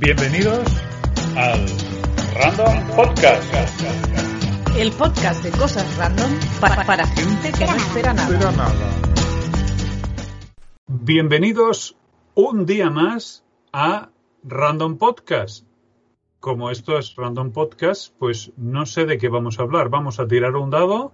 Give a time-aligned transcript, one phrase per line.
[0.00, 0.66] Bienvenidos
[1.36, 1.66] al
[2.34, 3.54] Random Podcast.
[4.76, 8.68] El podcast de cosas random para, para gente que no espera nada.
[10.88, 11.96] Bienvenidos
[12.34, 14.10] un día más a
[14.42, 15.64] Random Podcast.
[16.40, 19.90] Como esto es Random Podcast, pues no sé de qué vamos a hablar.
[19.90, 21.12] Vamos a tirar un dado.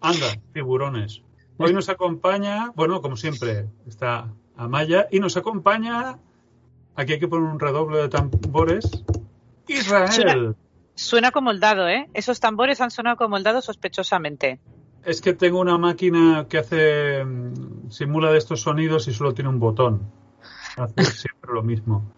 [0.00, 1.22] Anda, tiburones.
[1.58, 6.18] Hoy nos acompaña, bueno, como siempre, está Amaya y nos acompaña,
[6.94, 9.04] aquí hay que poner un redoble de tambores,
[9.68, 10.10] Israel.
[10.12, 10.54] Suena,
[10.94, 12.08] suena como el dado, ¿eh?
[12.14, 14.58] Esos tambores han sonado como el dado sospechosamente.
[15.04, 19.50] Es que tengo una máquina que hace, mm, simula de estos sonidos y solo tiene
[19.50, 20.02] un botón.
[20.76, 20.94] Hace
[21.28, 22.10] siempre lo mismo.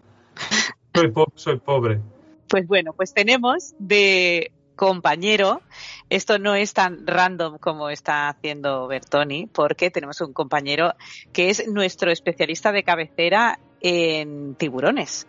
[0.95, 2.01] Soy, po- soy pobre.
[2.47, 5.61] Pues bueno, pues tenemos de compañero,
[6.09, 10.95] esto no es tan random como está haciendo Bertoni, porque tenemos un compañero
[11.33, 15.27] que es nuestro especialista de cabecera en tiburones,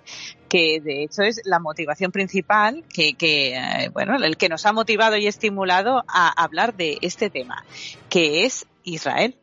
[0.48, 4.72] que de hecho es la motivación principal que, que eh, bueno, el que nos ha
[4.72, 7.64] motivado y estimulado a hablar de este tema,
[8.08, 9.36] que es Israel.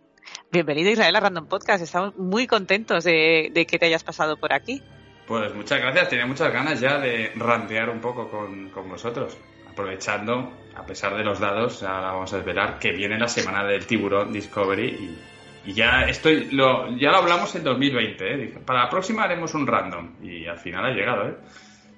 [0.53, 4.81] Bienvenido Israel a Random Podcast, estamos muy contentos de, que te hayas pasado por aquí.
[5.27, 9.37] Pues muchas gracias, tenía muchas ganas ya de rantear un poco con, con vosotros.
[9.77, 13.85] Aprovechando, a pesar de los dados, ahora vamos a desvelar que viene la semana del
[13.85, 18.37] tiburón Discovery y, y ya estoy, lo, ya lo hablamos en 2020, ¿eh?
[18.37, 21.37] Dije, Para la próxima haremos un random y al final ha llegado, ¿eh?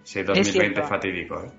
[0.04, 0.90] Ese 2020 cierto.
[0.90, 1.52] fatídico, ¿eh?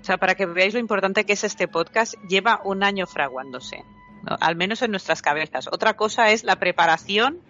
[0.00, 3.84] O sea, para que veáis lo importante que es este podcast, lleva un año fraguándose.
[4.22, 4.34] ¿no?
[4.40, 5.68] Al menos en nuestras cabezas.
[5.70, 7.40] Otra cosa es la preparación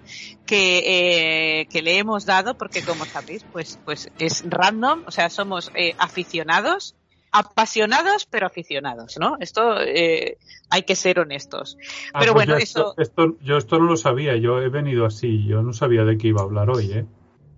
[0.47, 5.30] que, eh, que le hemos dado, porque como sabéis, pues, pues es random, o sea,
[5.30, 6.97] somos eh, aficionados,
[7.38, 9.36] apasionados, pero aficionados, ¿no?
[9.40, 10.38] Esto eh,
[10.70, 11.76] hay que ser honestos.
[12.12, 15.04] Ah, Pero pues bueno, eso, esto, esto- yo esto no lo sabía, yo he venido
[15.06, 17.06] así, yo no sabía de qué iba a hablar hoy, ¿eh?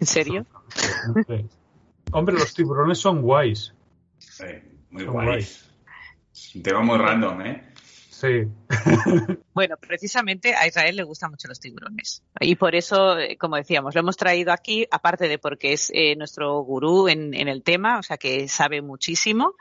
[0.00, 0.46] ¿en serio?
[1.14, 1.46] No sé.
[2.12, 3.74] Hombre, los tiburones son guays.
[4.40, 5.26] Eh, muy Son guay.
[5.26, 5.64] guays.
[6.54, 7.67] Un tema muy random, ¿eh?
[8.18, 8.48] Sí.
[9.54, 12.22] Bueno, precisamente a Israel le gustan mucho los tiburones.
[12.38, 16.14] Y por eso, eh, como decíamos, lo hemos traído aquí, aparte de porque es eh,
[16.14, 19.54] nuestro gurú en, en el tema, o sea que sabe muchísimo,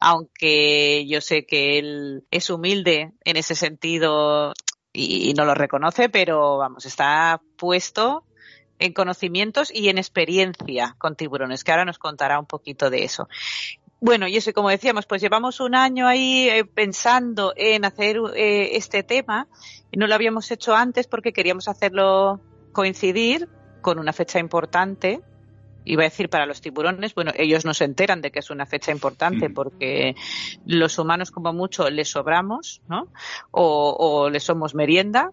[0.00, 4.54] aunque yo sé que él es humilde en ese sentido
[4.94, 8.24] y, y no lo reconoce, pero vamos, está puesto
[8.78, 13.28] en conocimientos y en experiencia con tiburones, que ahora nos contará un poquito de eso.
[14.00, 18.76] Bueno, y eso, como decíamos, pues llevamos un año ahí eh, pensando en hacer eh,
[18.76, 19.48] este tema
[19.90, 22.40] y no lo habíamos hecho antes porque queríamos hacerlo
[22.72, 23.48] coincidir
[23.80, 25.22] con una fecha importante.
[25.86, 28.66] Iba a decir para los tiburones, bueno, ellos no se enteran de que es una
[28.66, 29.54] fecha importante Mm.
[29.54, 30.14] porque
[30.66, 33.08] los humanos como mucho les sobramos, ¿no?
[33.50, 35.30] O, o les somos merienda.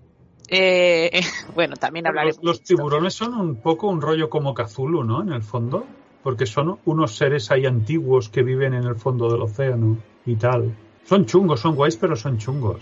[0.50, 1.12] Eh,
[1.56, 2.38] bueno, también hablaremos.
[2.38, 5.22] Los, los tiburones son un poco un rollo como Cthulhu, ¿no?
[5.22, 5.86] En el fondo.
[6.24, 10.76] Porque son unos seres ahí antiguos que viven en el fondo del océano y tal.
[11.04, 12.82] Son chungos, son guays, pero son chungos.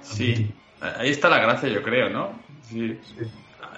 [0.00, 2.30] Sí, ahí está la gracia, yo creo, ¿no?
[2.62, 2.98] Sí.
[3.02, 3.24] Sí.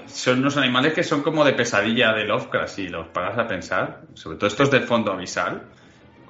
[0.06, 4.03] Son unos animales que son como de pesadilla de Lovecraft, si los paras a pensar,
[4.15, 5.62] sobre todo estos del fondo abisal,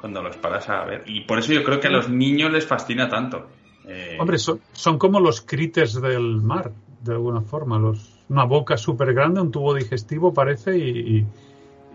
[0.00, 1.02] cuando los paras a ver.
[1.06, 3.48] Y por eso yo creo que a los niños les fascina tanto.
[3.86, 7.78] Eh, Hombre, son, son como los critters del mar, de alguna forma.
[7.78, 11.26] Los, una boca súper grande, un tubo digestivo parece y, y,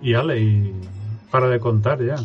[0.01, 0.73] y ale, y
[1.31, 2.15] para de contar ya.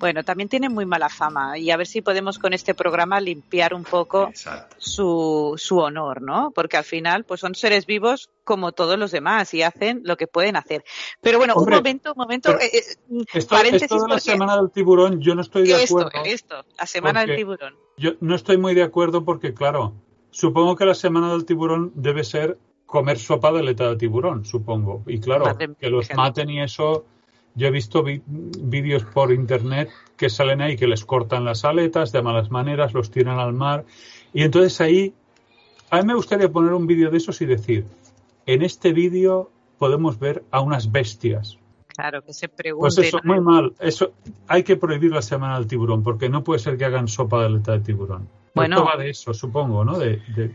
[0.00, 3.74] Bueno, también tienen muy mala fama y a ver si podemos con este programa limpiar
[3.74, 4.30] un poco
[4.78, 6.52] su, su honor, ¿no?
[6.52, 10.26] Porque al final, pues son seres vivos como todos los demás y hacen lo que
[10.26, 10.84] pueden hacer.
[11.20, 14.20] Pero bueno, Hombre, un momento, un momento, eh, eh, Esto, paréntesis esto de la porque
[14.22, 16.24] semana del tiburón, yo no estoy de esto, acuerdo.
[16.24, 17.74] esto, la semana del tiburón.
[17.98, 19.92] Yo no estoy muy de acuerdo porque, claro,
[20.30, 22.56] supongo que la semana del tiburón debe ser
[22.90, 25.02] comer sopa de aleta de tiburón, supongo.
[25.06, 25.44] Y claro,
[25.78, 26.16] que los gente.
[26.20, 27.04] maten y eso.
[27.54, 32.10] Yo he visto vi- vídeos por internet que salen ahí que les cortan las aletas
[32.10, 33.84] de malas maneras, los tiran al mar.
[34.32, 35.14] Y entonces ahí,
[35.90, 37.84] a mí me gustaría poner un vídeo de esos y decir,
[38.46, 41.58] en este vídeo podemos ver a unas bestias.
[41.86, 43.04] Claro, que se Pues pregunten.
[43.04, 43.72] eso, muy mal.
[43.78, 44.12] Eso
[44.48, 47.46] hay que prohibir la semana del tiburón, porque no puede ser que hagan sopa de
[47.46, 48.28] aleta de tiburón.
[48.54, 48.76] Bueno.
[48.78, 49.96] Esto va de eso, supongo, ¿no?
[49.98, 50.50] De, de-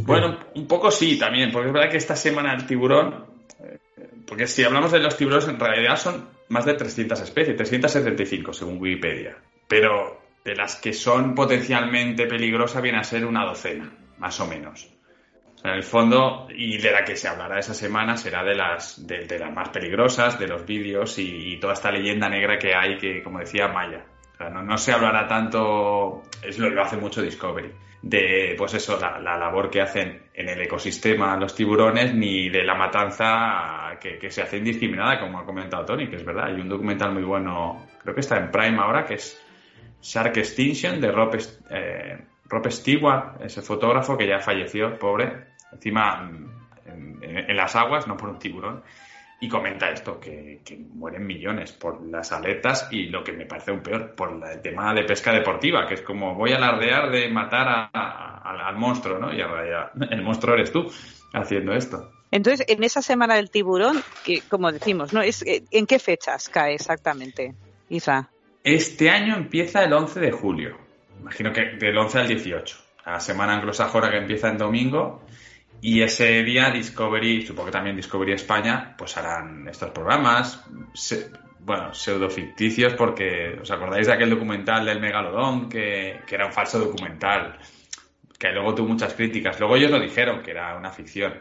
[0.00, 3.26] Bueno, un poco sí también, porque es verdad que esta semana el tiburón,
[3.62, 3.78] eh,
[4.26, 8.80] porque si hablamos de los tiburones, en realidad son más de 300 especies, 375 según
[8.80, 9.36] Wikipedia.
[9.68, 14.88] Pero de las que son potencialmente peligrosas viene a ser una docena, más o menos.
[15.64, 19.38] En el fondo, y de la que se hablará esa semana será de las, de,
[19.38, 23.38] las más peligrosas, de los vídeos y, toda esta leyenda negra que hay, que como
[23.38, 24.04] decía Maya.
[24.34, 27.70] O sea, no, no se hablará tanto, es lo, lo hace mucho Discovery.
[28.02, 32.74] De, pues eso, la, labor que hacen en el ecosistema los tiburones, ni de la
[32.74, 36.46] matanza que, se hace indiscriminada, como ha comentado Tony, que es verdad.
[36.46, 39.40] Hay un documental muy bueno, creo que está en Prime ahora, que es
[40.00, 41.36] Shark Extinction, de Rob,
[41.70, 42.18] eh,
[42.68, 48.38] Stewart, ese fotógrafo que ya falleció, pobre, encima mm, en las aguas, no por un
[48.38, 48.82] tiburón
[49.42, 50.60] y comenta esto, que,
[50.94, 54.94] mueren millones por las aletas y lo que me parece un peor, por el tema
[54.94, 59.34] de pesca deportiva, que es como voy a alardear de matar al monstruo, ¿no?
[59.34, 60.88] Y ahora ya el monstruo eres tú
[61.32, 62.12] haciendo esto.
[62.30, 65.22] Entonces, en esa semana del tiburón, que como decimos, ¿no?
[65.22, 67.52] Es, eh, ¿En qué fechas cae exactamente,
[67.88, 68.30] Isa?
[68.62, 70.78] Este año empieza el 11 de julio,
[71.18, 75.20] imagino que del 11 al 18, la semana anglosajona que empieza en domingo
[75.84, 80.64] y ese día Discovery, supongo que también Discovery España, pues harán estos programas,
[81.58, 86.78] bueno, pseudo ficticios, porque os acordáis de aquel documental del Megalodón, que, era un falso
[86.78, 87.58] documental,
[88.38, 89.58] que luego tuvo muchas críticas.
[89.58, 91.34] Luego ellos lo dijeron, que era una ficción.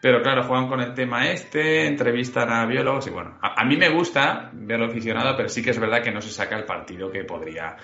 [0.00, 3.90] Pero claro, juegan con el tema este, entrevistan a biólogos y bueno, a, mí me
[3.90, 7.24] gusta verlo aficionado, pero sí que es verdad que no se saca el partido que
[7.24, 7.76] podría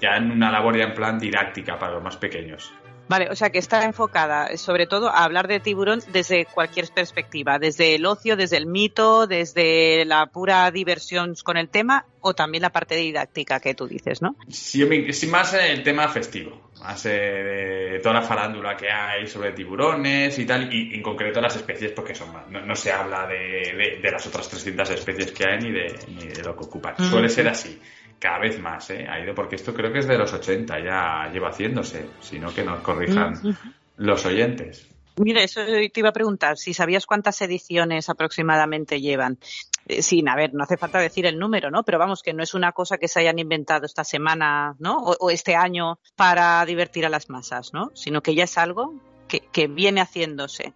[0.00, 2.72] ya en una labor ya en plan didáctica para los más pequeños.
[3.10, 7.58] Vale, o sea que está enfocada sobre todo a hablar de tiburón desde cualquier perspectiva,
[7.58, 12.62] desde el ocio, desde el mito, desde la pura diversión con el tema o también
[12.62, 14.36] la parte didáctica que tú dices, ¿no?
[14.48, 14.86] Sí,
[15.26, 20.72] más el tema festivo, más de toda la farándula que hay sobre tiburones y tal,
[20.72, 22.48] y en concreto las especies porque son más.
[22.48, 26.56] No, se habla de, las otras 300 especies que hay ni de, ni de lo
[26.56, 26.94] que ocupan.
[26.96, 27.76] Suele ser así
[28.20, 29.06] cada vez más, ¿eh?
[29.08, 32.62] Ha ido, porque esto creo que es de los 80, ya lleva haciéndose, sino que
[32.62, 33.34] nos corrijan
[33.96, 34.88] los oyentes.
[35.16, 39.38] Mira, eso te iba a preguntar, si sabías cuántas ediciones aproximadamente llevan.
[39.86, 41.82] Eh, sin, a ver, no hace falta decir el número, ¿no?
[41.82, 44.98] Pero vamos, que no es una cosa que se hayan inventado esta semana, ¿no?
[44.98, 47.90] O, este año para divertir a las masas, ¿no?
[47.94, 48.94] Sino que ya es algo
[49.28, 50.74] que, viene haciéndose.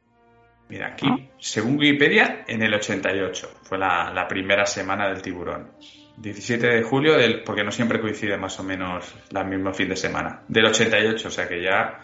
[0.69, 1.07] Mira, aquí,
[1.39, 5.71] según Wikipedia, en el 88 fue la, la primera semana del tiburón.
[6.17, 9.97] 17 de julio, del, porque no siempre coincide más o menos el mismo fin de
[9.97, 10.43] semana.
[10.49, 12.01] Del 88, o sea que ya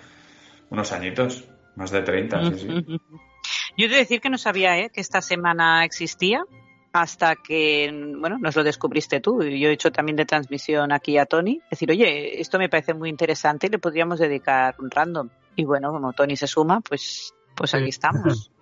[0.71, 1.45] unos añitos,
[1.77, 2.69] más de 30, sí, sí.
[3.77, 4.91] Yo he de decir que no sabía ¿eh?
[4.91, 6.45] que esta semana existía
[6.93, 9.43] hasta que, bueno, nos lo descubriste tú.
[9.43, 11.61] Yo he hecho también de transmisión aquí a Tony.
[11.71, 15.29] Decir, oye, esto me parece muy interesante y le podríamos dedicar un random.
[15.57, 18.51] Y bueno, como Tony se suma, pues, pues aquí estamos.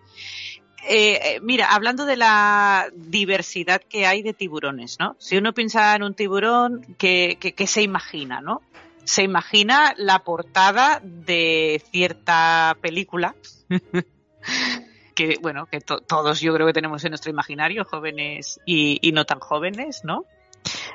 [0.91, 5.17] Eh, eh, mira, hablando de la diversidad que hay de tiburones, ¿no?
[5.19, 7.37] Si uno piensa en un tiburón, ¿qué,
[7.67, 8.63] se imagina, no?
[9.05, 13.35] Se imagina la portada de cierta película
[15.15, 19.27] que, bueno, que todos yo creo que tenemos en nuestro imaginario, jóvenes y, y, no
[19.27, 20.25] tan jóvenes, ¿no?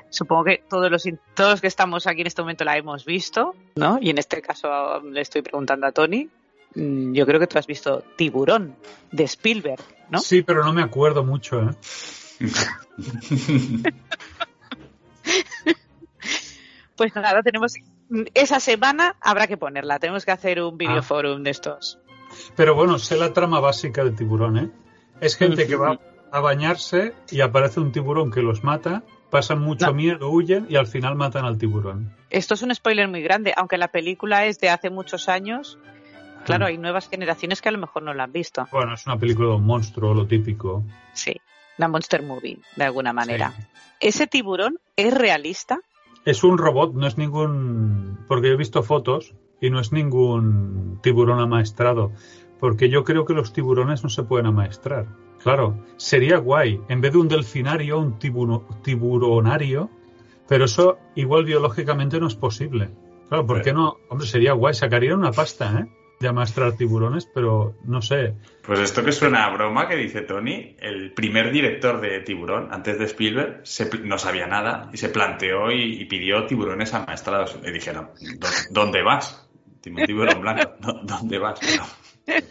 [0.10, 4.00] Supongo que todos los, todos que estamos aquí en este momento la hemos visto, ¿no?
[4.02, 6.30] Y en este caso le estoy preguntando a Tony,
[6.76, 8.76] yo creo que tú has visto Tiburón
[9.12, 10.20] de Spielberg, ¿no?
[10.20, 11.70] Sí, pero no me acuerdo mucho, ¿eh?
[16.96, 17.74] pues nada, tenemos
[18.34, 21.44] esa semana habrá que ponerla, tenemos que hacer un videoforum ah.
[21.44, 22.00] de estos.
[22.56, 24.72] Pero bueno, sé la trama básica de tiburón, ¿eh?
[25.22, 26.00] Es gente que va
[26.32, 30.88] a bañarse y aparece un tiburón que los mata, pasan mucho miedo, huyen y al
[30.88, 32.16] final matan al tiburón.
[32.30, 35.78] Esto es un spoiler muy grande, aunque la película es de hace muchos años,
[36.46, 38.68] Claro, hay nuevas generaciones que a lo mejor no la han visto.
[38.72, 40.84] Bueno, es una película de un monstruo, lo típico.
[41.14, 41.36] Sí,
[41.78, 43.54] la Monster Movie, de alguna manera.
[44.00, 45.80] ¿Ese tiburón es realista?
[46.26, 48.20] Es un robot, no es ningún...
[48.28, 52.12] Porque he visto fotos y no es ningún tiburón amaestrado.
[52.60, 55.08] Porque yo creo que los tiburones no se pueden amaestrar.
[55.42, 56.80] Claro, sería guay.
[56.88, 59.90] En vez de un delfinario, un tiburonario.
[60.48, 62.90] Pero eso igual biológicamente no es posible.
[63.28, 63.98] Claro, ¿por qué no?
[64.10, 64.74] Hombre, sería guay.
[64.74, 66.03] Sacarían una pasta, ¿eh?
[66.24, 68.34] De amastrar tiburones, pero no sé.
[68.66, 72.98] Pues esto que suena a broma que dice Tony, el primer director de Tiburón, antes
[72.98, 73.64] de Spielberg,
[74.04, 77.60] no sabía nada y se planteó y, pidió tiburones amaestrados.
[77.62, 78.10] Le dijeron,
[78.72, 79.48] ¿dónde vas?
[79.82, 80.72] Tiburón blanco,
[81.04, 81.60] ¿dónde vas?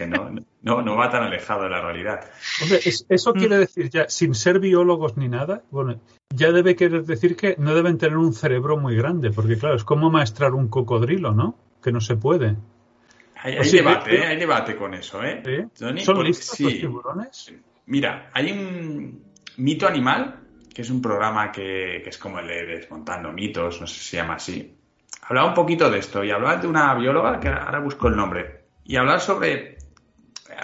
[0.07, 2.21] No, no, no, va tan alejado de la realidad.
[2.63, 5.99] Hombre, eso quiere decir ya, sin ser biólogos ni nada, bueno,
[6.29, 9.85] ya debe querer decir que no deben tener un cerebro muy grande, porque claro, es
[9.85, 11.57] como maestrar un cocodrilo, ¿no?
[11.83, 12.57] Que no se puede.
[13.43, 14.27] Hay, debate, ¿eh?
[14.27, 15.43] hay debate con eso, ¿eh?
[15.75, 17.53] ¿Son listos los tiburones?
[17.87, 20.41] Mira, hay un mito animal,
[20.73, 24.17] que es un programa que, es como el de Desmontando Mitos, no sé si se
[24.19, 24.77] llama así.
[25.23, 28.67] Hablaba un poquito de esto y hablaba de una bióloga, que ahora busco el nombre,
[28.85, 29.77] y hablar sobre eh,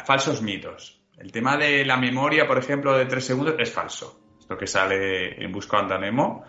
[0.05, 1.01] falsos mitos.
[1.17, 4.37] El tema de la memoria, por ejemplo, de tres segundos es falso.
[4.39, 6.45] Esto que sale en Buscando a Nemo.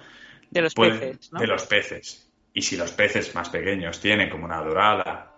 [0.52, 4.62] De los peces, De los peces y si los peces más pequeños tienen como una
[4.62, 5.29] dorada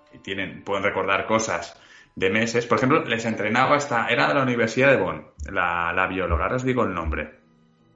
[0.63, 1.80] pueden recordar cosas
[2.15, 6.08] de meses, por ejemplo, les entrenaba hasta, era de la Universidad de Bonn, la, la
[6.08, 7.39] bióloga, ahora os digo el nombre.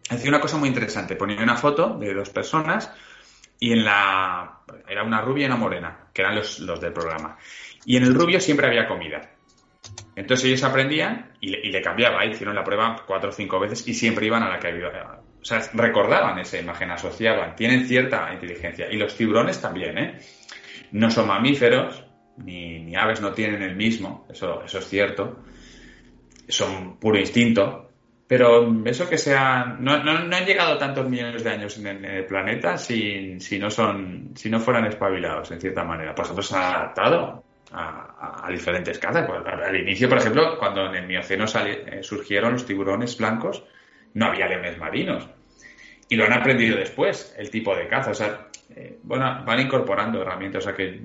[0.09, 2.93] Hacía una cosa muy interesante, ponía una foto de dos personas
[3.59, 7.37] y en la, era una rubia y una morena, que eran los, los del programa.
[7.85, 9.31] Y en el rubio siempre había comida.
[10.15, 13.87] Entonces ellos aprendían y le, y le cambiaba, hicieron la prueba cuatro o cinco veces
[13.87, 15.19] y siempre iban a la que había.
[15.41, 18.91] O sea, recordaban esa imagen, asociaban, tienen cierta inteligencia.
[18.91, 20.19] Y los tiburones también, ¿eh?
[20.91, 22.04] No son mamíferos,
[22.37, 25.43] ni, aves no tienen el mismo, eso, eso es cierto.
[26.47, 27.85] Son puro instinto.
[28.27, 29.83] Pero eso que sean.
[29.83, 33.69] No, no, no han llegado tantos millones de años en, el planeta si, si, no
[33.69, 36.15] son, si no fueran espabilados, en cierta manera.
[36.15, 39.27] Pues nosotros se han adaptado a, diferentes casas.
[39.27, 43.63] Pues, al inicio, por ejemplo, cuando en el Mioceno sali, surgieron los tiburones blancos,
[44.15, 45.29] no había leones marinos.
[46.09, 48.11] Y lo han aprendido después, el tipo de caza.
[48.11, 50.63] O sea, eh, bueno, van incorporando herramientas.
[50.63, 50.99] O sea que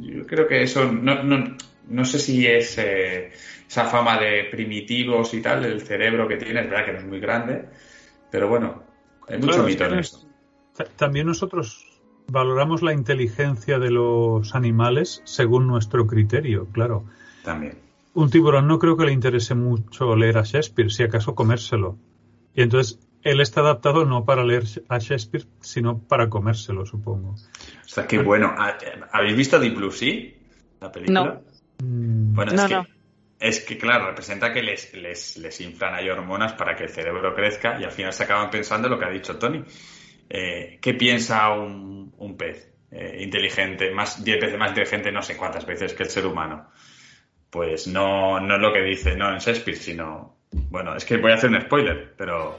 [0.00, 1.56] yo creo que eso no, no,
[1.88, 3.32] no sé si es eh,
[3.68, 7.06] esa fama de primitivos y tal, el cerebro que tiene, es verdad que no es
[7.06, 7.68] muy grande,
[8.30, 8.82] pero bueno,
[9.28, 10.26] hay mucho Claro, mito en eso.
[10.76, 11.84] Ta- También nosotros
[12.28, 17.04] valoramos la inteligencia de los animales según nuestro criterio, claro.
[17.42, 17.78] También.
[18.14, 21.98] Un tiburón no creo que le interese mucho leer a Shakespeare, si acaso comérselo.
[22.54, 22.98] Y entonces
[23.30, 27.30] él está adaptado no para leer a Shakespeare, sino para comérselo, supongo.
[27.32, 28.54] O sea, qué bueno.
[28.56, 28.78] ¿Ha-
[29.12, 30.32] ¿Habéis visto Deep Blue Sea?
[30.80, 31.22] La película.
[31.24, 31.42] No.
[31.86, 32.86] Mm, Bueno, No, es, que, no.
[33.40, 37.34] es que, claro, representa que les, les, les inflan ahí hormonas para que el cerebro
[37.34, 39.62] crezca y al final se acaban pensando lo que ha dicho Tony.
[40.28, 45.36] Eh, ¿Qué piensa un, un pez eh, inteligente, más 10 veces más inteligente, no sé
[45.36, 46.68] cuántas veces que el ser humano?
[47.50, 50.36] Pues no, no es lo que dice, no en Shakespeare, sino.
[50.70, 52.58] Bueno, es que voy a hacer un spoiler, pero.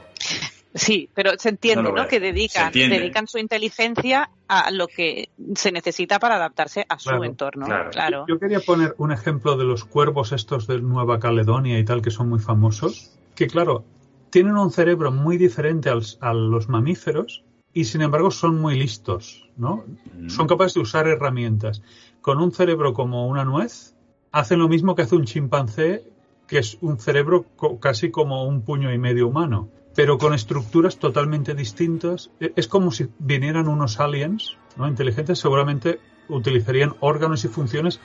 [0.74, 2.06] Sí, pero se entiende, No.
[2.06, 7.66] Que dedican, su inteligencia a lo que se necesita para adaptarse a su Claro, entorno.
[7.66, 7.90] claro.
[7.90, 8.24] Claro.
[8.28, 12.10] Yo quería poner un ejemplo de los cuervos estos de Nueva Caledonia y tal, que
[12.10, 13.84] son muy famosos, que claro,
[14.30, 19.48] tienen un cerebro muy diferente als- a los mamíferos y sin embargo son muy listos,
[19.56, 19.84] ¿no?
[20.14, 20.28] Mm.
[20.28, 21.82] Son capaces de usar herramientas.
[22.20, 23.94] Con un cerebro como una nuez,
[24.32, 26.04] hacen lo mismo que hace un chimpancé,
[26.46, 30.98] que es un cerebro co- casi como un puño y medio humano, pero con estructuras
[30.98, 32.30] totalmente distintas.
[32.38, 34.86] E- Es como si vinieran unos aliens, ¿no?
[34.86, 37.98] Inteligentes, seguramente utilizarían órganos y funciones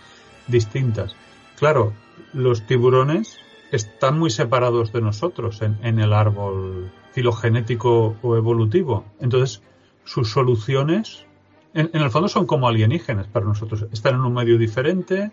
[0.48, 1.16] distintas.
[1.56, 1.94] Claro,
[2.34, 3.38] los tiburones
[3.72, 9.06] están muy separados de nosotros en, el árbol filogenético o evolutivo.
[9.20, 9.62] Entonces,
[10.04, 11.28] sus soluciones,
[11.76, 13.86] en, el fondo, son como alienígenas para nosotros.
[13.92, 15.32] Están en un medio diferente,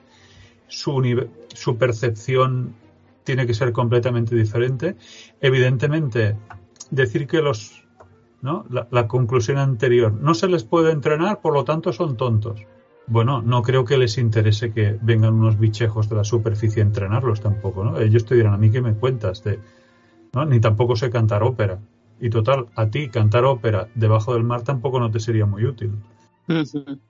[0.69, 2.75] su, su percepción
[3.25, 4.97] tiene que ser completamente diferente.
[5.41, 6.37] Evidentemente,
[6.91, 7.85] decir que los,
[8.43, 8.65] ¿no?
[8.71, 12.61] La, la conclusión anterior, no se les puede entrenar, por lo tanto son tontos.
[13.07, 17.41] Bueno, no creo que les interese que vengan unos bichejos de la superficie a entrenarlos
[17.41, 17.99] tampoco, ¿no?
[17.99, 19.59] Ellos te dirán a mí que me cuentas de,
[20.33, 20.45] ¿no?
[20.45, 21.81] Ni tampoco sé cantar ópera.
[22.21, 25.93] Y total, a ti cantar ópera debajo del mar tampoco no te sería muy útil.
[26.49, 27.00] Ujú.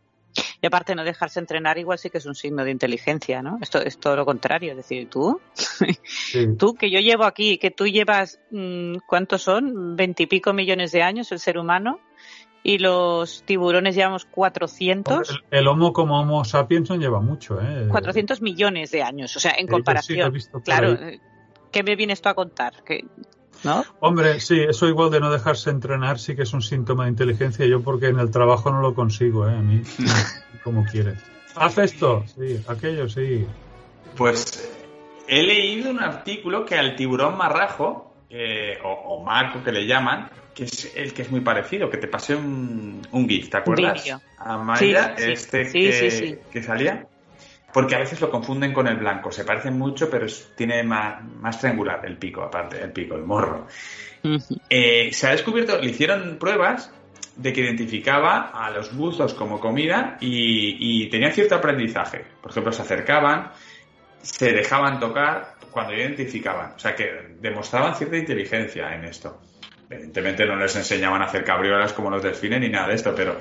[0.62, 3.58] Y aparte, no dejarse entrenar igual sí que es un signo de inteligencia, ¿no?
[3.62, 4.72] Esto es todo lo contrario.
[4.72, 6.48] Es decir, tú, Sí.
[6.58, 9.96] tú que yo llevo aquí, que tú llevas, mm, ¿cuántos son?
[9.96, 12.00] Veintipico millones de años el ser humano
[12.62, 17.88] y los tiburones llevamos 400, El, el Homo como Homo sapiens lleva mucho, ¿eh?
[17.88, 19.34] 400 millones de años.
[19.36, 20.36] O sea, en sí comparación.
[20.64, 21.14] claro, ahí.
[21.14, 21.20] eh,
[21.72, 22.74] ¿qué me vienes tú a contar?
[23.64, 23.84] ¿No?
[24.00, 27.66] Hombre, sí, eso igual de no dejarse entrenar sí que es un síntoma de inteligencia.
[27.66, 29.54] Yo porque en el trabajo no lo consigo, ¿eh?
[29.56, 29.82] A mí,
[30.62, 31.14] como quiere.
[31.56, 33.46] Haz esto, sí, aquello, sí.
[34.16, 34.70] Pues
[35.26, 40.28] he leído un artículo que al tiburón marrajo, eh, o, o marco que le llaman,
[40.54, 44.02] que es el que es muy parecido, que te pasé un, un GIF, ¿te acuerdas?
[44.04, 44.20] vídeo.
[44.38, 46.38] Amaya, Sí, sí, este sí, que, sí, sí.
[46.50, 47.06] que salía.
[47.72, 51.22] Porque a veces lo confunden con el blanco, se parecen mucho, pero es- tiene más,
[51.24, 53.66] más triangular el pico, aparte, el pico, el morro.
[54.68, 56.92] Eh, se ha descubierto, le hicieron pruebas
[57.36, 62.24] de que identificaba a los buzos como comida y, y tenían cierto aprendizaje.
[62.40, 63.52] Por ejemplo, se acercaban,
[64.22, 66.72] se dejaban tocar cuando identificaban.
[66.76, 69.40] O sea, que demostraban cierta inteligencia en esto.
[69.88, 73.38] Evidentemente no les enseñaban a hacer cabriolas como los delfines ni nada de esto, pero...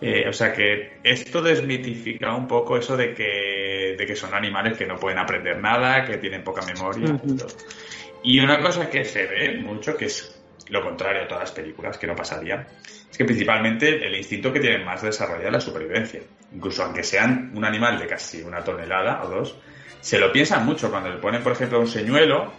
[0.00, 4.76] eh, o sea que esto desmitifica un poco eso de que, de que son animales
[4.76, 7.16] que no pueden aprender nada, que tienen poca memoria.
[7.16, 7.46] todo.
[8.24, 11.98] Y una cosa que se ve mucho, que es lo contrario a todas las películas,
[11.98, 12.66] que no pasaría,
[13.10, 16.20] es que principalmente el instinto que tienen más desarrollado es la supervivencia.
[16.54, 19.58] Incluso aunque sean un animal de casi una tonelada o dos,
[20.00, 22.52] se lo piensan mucho cuando le ponen, por ejemplo, un señuelo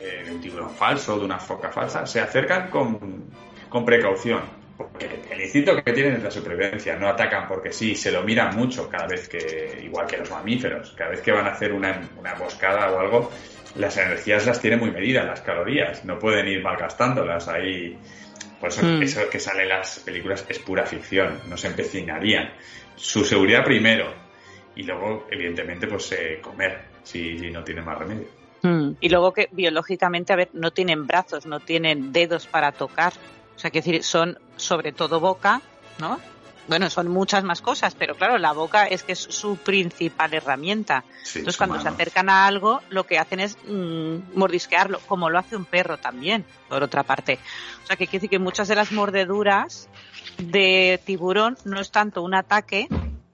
[0.00, 3.30] eh, de un tiburón falso, de una foca falsa, se acercan con,
[3.68, 4.40] con precaución.
[4.76, 8.56] porque el instinto que tienen es la supervivencia, no atacan porque sí, se lo miran
[8.56, 12.00] mucho cada vez que, igual que los mamíferos, cada vez que van a hacer una,
[12.18, 13.30] una emboscada o algo,
[13.76, 17.96] las energías las tienen muy medidas, las calorías, no pueden ir malgastándolas ahí.
[18.58, 19.02] Por eso, mm.
[19.02, 22.50] eso que sale en las películas es pura ficción, no se empecinarían.
[22.96, 24.12] Su seguridad primero
[24.76, 28.28] y luego, evidentemente, pues eh, comer si, no tiene más remedio.
[28.62, 28.92] Mm.
[29.00, 33.12] Y luego que biológicamente, a ver, no tienen brazos, no tienen dedos para tocar.
[33.56, 35.60] O sea, que decir, son sobre todo boca,
[35.98, 36.20] ¿no?
[36.70, 41.02] Bueno, son muchas más cosas, pero claro, la boca es que es su principal herramienta.
[41.26, 45.56] Entonces, cuando se acercan a algo, lo que hacen es mm, mordisquearlo, como lo hace
[45.56, 47.40] un perro también, por otra parte.
[47.82, 49.88] O sea, que quiere decir que muchas de las mordeduras
[50.38, 52.86] de tiburón no es tanto un ataque,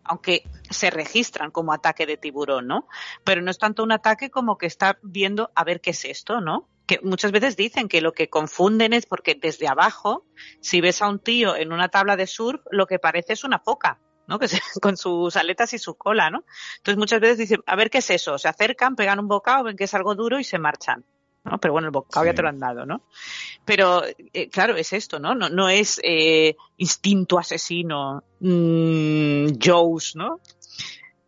[0.02, 2.88] aunque se registran como ataque de tiburón, ¿no?
[3.23, 6.40] Pero no es tanto un ataque como que está viendo a ver qué es esto,
[6.40, 6.71] ¿no?
[6.87, 10.25] Que muchas veces dicen que lo que confunden es porque desde abajo,
[10.61, 13.59] si ves a un tío en una tabla de surf, lo que parece es una
[13.59, 13.99] foca.
[14.28, 14.38] ¿no?
[14.38, 14.47] Que
[14.83, 16.45] con sus aletas y su cola, ¿no?
[16.78, 19.76] Entonces muchas veces dicen, a ver qué es eso, se acercan, pegan un bocado, ven
[19.76, 21.05] que es algo duro y se marchan.
[21.45, 21.59] ¿no?
[21.59, 23.02] Pero bueno, el bocado ya te lo han dado, ¿no?
[23.64, 25.35] Pero eh, claro, es esto, ¿no?
[25.37, 30.40] No, no es eh, instinto asesino, mmm, Joes, ¿no?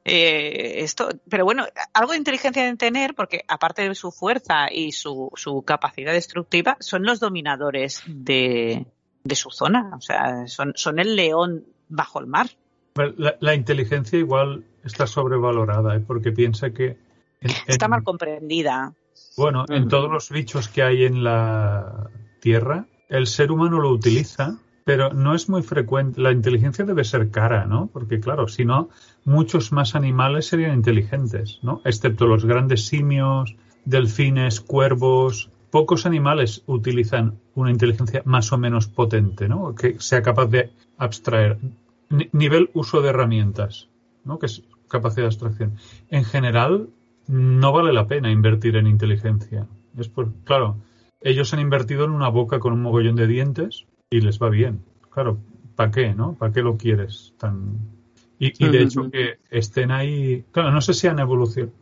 [0.09, 4.93] Eh, esto, pero bueno, algo de inteligencia deben tener, porque aparte de su fuerza y
[4.93, 8.87] su, su capacidad destructiva, son los dominadores de,
[9.23, 9.91] de su zona.
[9.97, 12.49] O sea, son, son el león bajo el mar.
[13.41, 16.01] La, inteligencia igual está sobrevalorada, ¿eh?
[16.01, 16.97] porque piensa que...
[17.67, 18.95] está mal comprendida.
[19.37, 22.11] Bueno, en todos los bichos que hay en la
[22.41, 26.19] Tierra, el ser humano lo utiliza pero no es muy frecuente.
[26.19, 27.91] La inteligencia debe ser cara, ¿no?
[27.93, 28.89] Porque claro, si no,
[29.27, 31.83] muchos más animales serían inteligentes, ¿no?
[31.85, 33.55] Excepto los grandes simios,
[33.85, 35.51] delfines, cuervos.
[35.71, 39.75] Pocos animales utilizan una inteligencia más o menos potente, ¿no?
[39.75, 41.59] Que sea capaz de abstraer.
[42.33, 43.91] nivel uso de herramientas,
[44.25, 44.39] ¿no?
[44.39, 45.75] Que es capacidad de abstracción.
[46.09, 46.89] En general,
[47.27, 49.67] no vale la pena invertir en inteligencia.
[49.99, 50.79] Es por, claro,
[51.21, 54.83] ellos han invertido en una boca con un mogollón de dientes y les va bien.
[55.11, 55.39] Claro,
[55.77, 56.35] ¿para qué, no?
[56.35, 57.79] ¿Para qué lo quieres tan...?
[58.41, 60.45] Y, de hecho que estén ahí...
[60.53, 61.73] Claro, no sé si han evolucionado.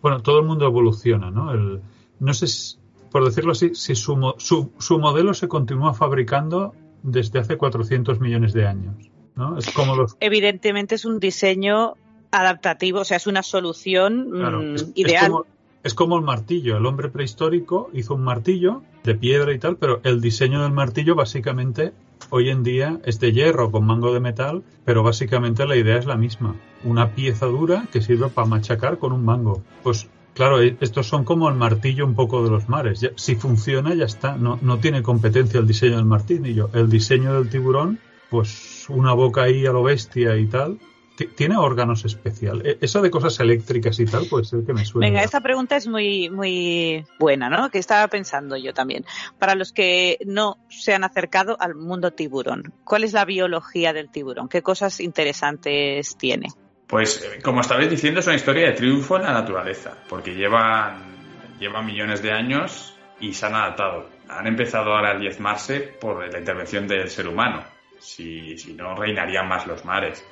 [0.00, 1.52] Bueno, todo el mundo evoluciona, ¿no?
[1.52, 1.80] El,
[2.20, 2.78] no sé,
[3.10, 8.52] por decirlo así, si su, su, su modelo se continúa fabricando desde hace 400 millones
[8.52, 9.58] de años, ¿no?
[9.58, 10.16] Es como los...
[10.20, 11.94] Evidentemente es un diseño
[12.30, 15.46] adaptativo, o sea, es una solución mm, ideal es como
[15.82, 16.76] el martillo.
[16.76, 21.14] El hombre prehistórico hizo un martillo de piedra y tal, pero el diseño del martillo
[21.14, 21.92] básicamente
[22.28, 26.06] hoy en día es de hierro con mango de metal, pero básicamente la idea es
[26.06, 26.54] la misma.
[26.84, 29.62] Una pieza dura que sirve para machacar con un mango.
[29.82, 33.10] Pues claro, e, estos son como el martillo un poco de los mares.
[33.16, 34.36] si funciona, ya está.
[34.36, 36.70] No, no tiene competencia el diseño del martillo.
[36.74, 40.78] El diseño del tiburón, pues una boca ahí a lo bestia y tal,
[41.26, 42.66] tiene órganos especiales.
[42.66, 45.08] E, eso de cosas eléctricas y tal, puede ser que me suene.
[45.08, 47.70] Venga, esta pregunta es muy, muy buena, ¿no?
[47.70, 49.04] Que estaba pensando yo también.
[49.38, 54.10] Para los que no se han acercado al mundo tiburón, ¿cuál es la biología del
[54.10, 54.48] tiburón?
[54.48, 56.48] ¿Qué cosas interesantes tiene?
[56.86, 61.86] Pues, como estabais diciendo, es una historia de triunfo en la naturaleza, porque llevan, llevan
[61.86, 64.08] millones de años y se han adaptado.
[64.28, 67.62] Han empezado ahora a diezmarse por la intervención del ser humano.
[68.00, 70.24] Si, si no, reinarían más los mares.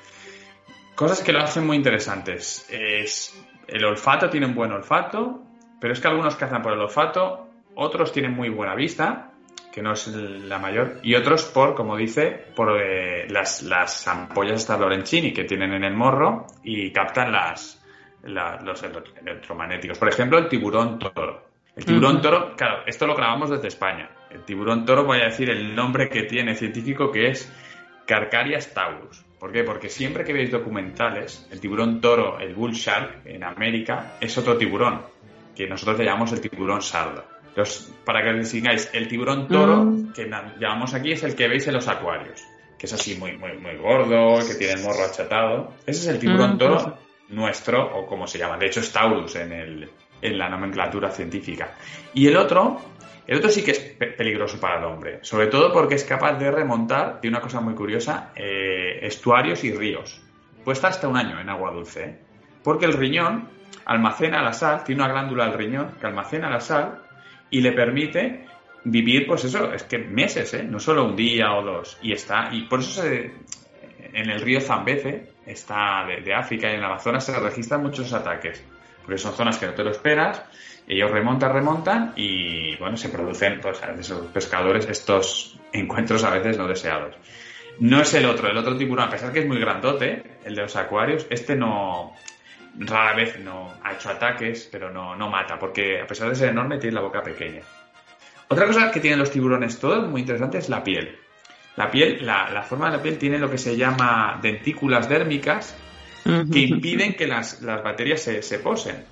[0.99, 2.69] Cosas que lo hacen muy interesantes.
[2.69, 5.45] Es el olfato, tienen buen olfato,
[5.81, 9.31] pero es que algunos cazan por el olfato, otros tienen muy buena vista,
[9.71, 14.57] que no es la mayor, y otros por, como dice, por eh, las, las ampollas
[14.57, 17.81] estas Lorenzini que tienen en el morro y captan las,
[18.25, 20.01] los electromagnéticos.
[20.01, 21.45] Por ejemplo, el tiburón toro.
[21.77, 24.11] El tiburón toro, claro, esto lo grabamos desde España.
[24.31, 27.55] El tiburón toro, voy a decir el nombre que tiene científico, que es
[28.05, 29.28] Carcarias taurus.
[29.39, 29.63] ¿Por qué?
[29.63, 34.57] Porque siempre que veis documentales, el tiburón toro, el bull shark en América, es otro
[34.57, 35.03] tiburón,
[35.55, 37.25] que nosotros le llamamos el tiburón sardo.
[37.49, 40.13] Entonces, para que distingáis, el tiburón toro mm.
[40.13, 40.29] que
[40.61, 42.43] llamamos aquí es el que veis en los acuarios,
[42.77, 45.73] que es así muy, muy, muy gordo, que tiene el morro achatado.
[45.87, 46.99] Ese es el tiburón mm, toro
[47.29, 48.57] nuestro, o como se llama.
[48.57, 51.75] De hecho, es Taurus en, el, en la nomenclatura científica.
[52.15, 52.81] Y el otro
[53.29, 56.51] el otro sí que es peligroso para el hombre, sobre todo porque es capaz de
[56.51, 60.23] remontar, de una cosa muy curiosa, eh, estuarios y ríos.
[60.67, 62.19] Estar hasta un año en agua dulce, ¿eh?
[62.63, 63.49] porque el riñón
[63.85, 67.03] almacena la sal, tiene una glándula al riñón que almacena la sal
[67.51, 68.47] y le permite
[68.85, 70.63] vivir, pues eso, es que meses, ¿eh?
[70.63, 71.99] no solo un día o dos.
[72.01, 73.31] Y está, y por eso se,
[74.15, 78.65] en el río Zambeze, está de, África y en la Amazonas se registran muchos ataques
[79.09, 80.43] porque son zonas que no te lo esperas,
[80.87, 86.31] ellos remontan, remontan y bueno, se producen, pues a veces los pescadores, estos encuentros a
[86.31, 87.15] veces no deseados.
[87.79, 90.61] No es el otro, el otro tiburón, a pesar que es muy grandote, el de
[90.61, 92.13] los acuarios, este no,
[92.81, 96.51] rara vez no ha hecho ataques, pero no, no mata, porque a pesar de ser
[96.51, 97.63] enorme tiene la boca pequeña.
[98.49, 101.17] Otra cosa que tienen los tiburones todos, muy interesante, es la piel.
[101.77, 105.75] La piel, la, forma de la piel tiene lo que se llama dentículas dérmicas
[106.53, 109.05] que impiden que las, bacterias se, se, posen.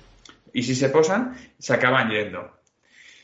[0.53, 2.57] Y si se posan, se acaban yendo.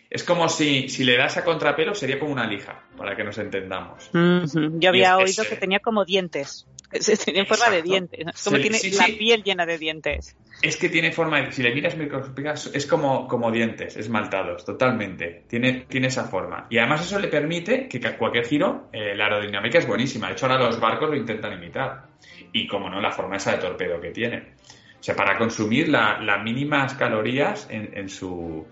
[0.10, 3.38] Es como si, si le das a contrapelo, sería como una lija, para que nos
[3.40, 4.12] entendamos.
[4.14, 6.68] Yo había oído que tenía como dientes.
[7.26, 8.44] Tiene forma de dientes.
[8.44, 10.38] como tiene la piel llena de dientes.
[10.62, 11.52] Es que tiene forma de.
[11.52, 15.44] Si le miras microscópica, es como, como dientes, esmaltados, totalmente.
[15.48, 16.68] Tiene, tiene esa forma.
[16.70, 20.28] Y además, eso le permite que cualquier giro, eh, la aerodinámica es buenísima.
[20.28, 22.06] De hecho, ahora los barcos lo intentan imitar.
[22.54, 24.54] Y como no, la forma esa de torpedo que tiene.
[25.00, 28.66] O sea, para consumir las mínimas calorías en, su,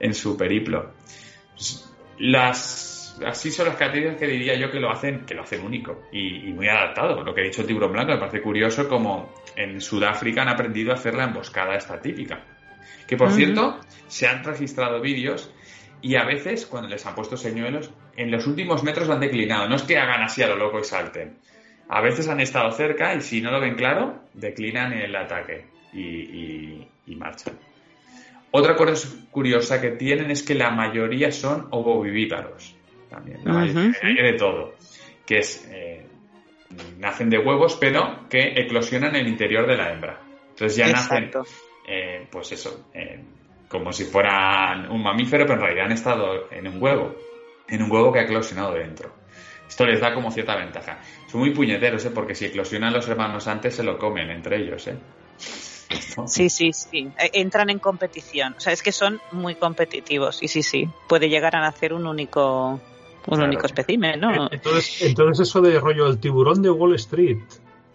[0.00, 0.92] en su periplo.
[2.18, 6.02] Las así son las características que diría yo que lo hacen, que lo hacen único
[6.12, 7.22] y, muy adaptado.
[7.22, 10.92] Lo que ha dicho el tiburón blanco me parece curioso como en Sudáfrica han aprendido
[10.92, 12.44] a hacer la emboscada esta típica.
[13.06, 15.52] Que por cierto, se han registrado vídeos
[16.02, 19.68] y a veces cuando les han puesto señuelos, en los últimos metros han declinado.
[19.68, 21.38] No es que hagan así a lo loco y salten.
[21.88, 26.86] A veces han estado cerca y si no lo ven claro, declinan el ataque y,
[27.06, 27.54] y marchan.
[28.50, 32.74] Otra cosa curiosa que tienen es que la mayoría son ovovivíparos
[33.10, 34.74] también, de todo,
[35.24, 36.06] que es, eh,
[36.98, 40.20] nacen de huevos, pero que eclosionan en el interior de la hembra.
[40.50, 41.30] Entonces ya nacen,
[41.86, 43.22] eh, pues eso, eh,
[43.68, 47.14] como si fueran un mamífero, pero en realidad han estado en un huevo,
[47.68, 49.12] en un huevo que ha eclosionado dentro.
[49.68, 51.00] Esto les da como cierta ventaja.
[51.30, 52.10] Son muy puñeteros, ¿eh?
[52.10, 54.86] porque si eclosionan los hermanos antes se lo comen entre ellos.
[54.86, 54.96] ¿eh?
[56.26, 57.10] Sí, sí, sí.
[57.32, 58.54] Entran en competición.
[58.56, 60.42] O sea, es que son muy competitivos.
[60.42, 60.88] Y sí, sí.
[61.08, 62.80] Puede llegar a nacer un único
[63.26, 64.46] un único espécimen, ¿no?
[64.46, 67.42] Eh, entonces, entonces eso de rollo el tiburón de Wall Street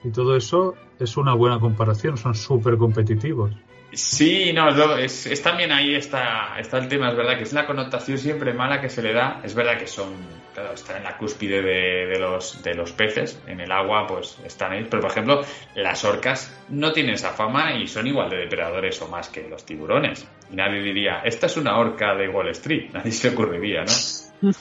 [0.04, 3.52] y todo eso es una buena comparación, son súper competitivos.
[3.94, 7.66] Sí, no, es, es, también ahí está, está el tema, es verdad que es una
[7.66, 10.14] connotación siempre mala que se le da, es verdad que son,
[10.54, 14.72] claro, están en la cúspide de, los, de los peces, en el agua pues están
[14.72, 15.42] ahí, pero por ejemplo
[15.76, 19.66] las orcas no tienen esa fama y son igual de depredadores o más que los
[19.66, 20.26] tiburones.
[20.50, 24.52] Y nadie diría, esta es una orca de Wall Street, nadie se ocurriría, ¿no?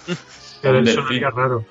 [0.63, 1.65] Pero sonaría raro.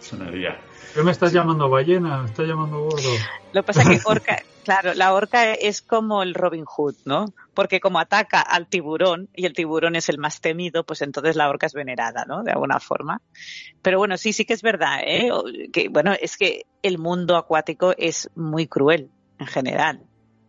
[0.00, 0.58] Sonaría.
[0.92, 2.22] ¿Qué me estás llamando ballena?
[2.22, 3.08] ¿Me estás llamando gordo?
[3.52, 7.32] Lo que pasa es que orca, claro, la orca es como el Robin Hood, ¿no?
[7.54, 11.48] Porque como ataca al tiburón y el tiburón es el más temido, pues entonces la
[11.48, 12.42] orca es venerada, ¿no?
[12.42, 13.20] De alguna forma.
[13.82, 15.30] Pero bueno, sí, sí que es verdad, ¿eh?
[15.72, 20.00] Que, bueno, es que el mundo acuático es muy cruel en general.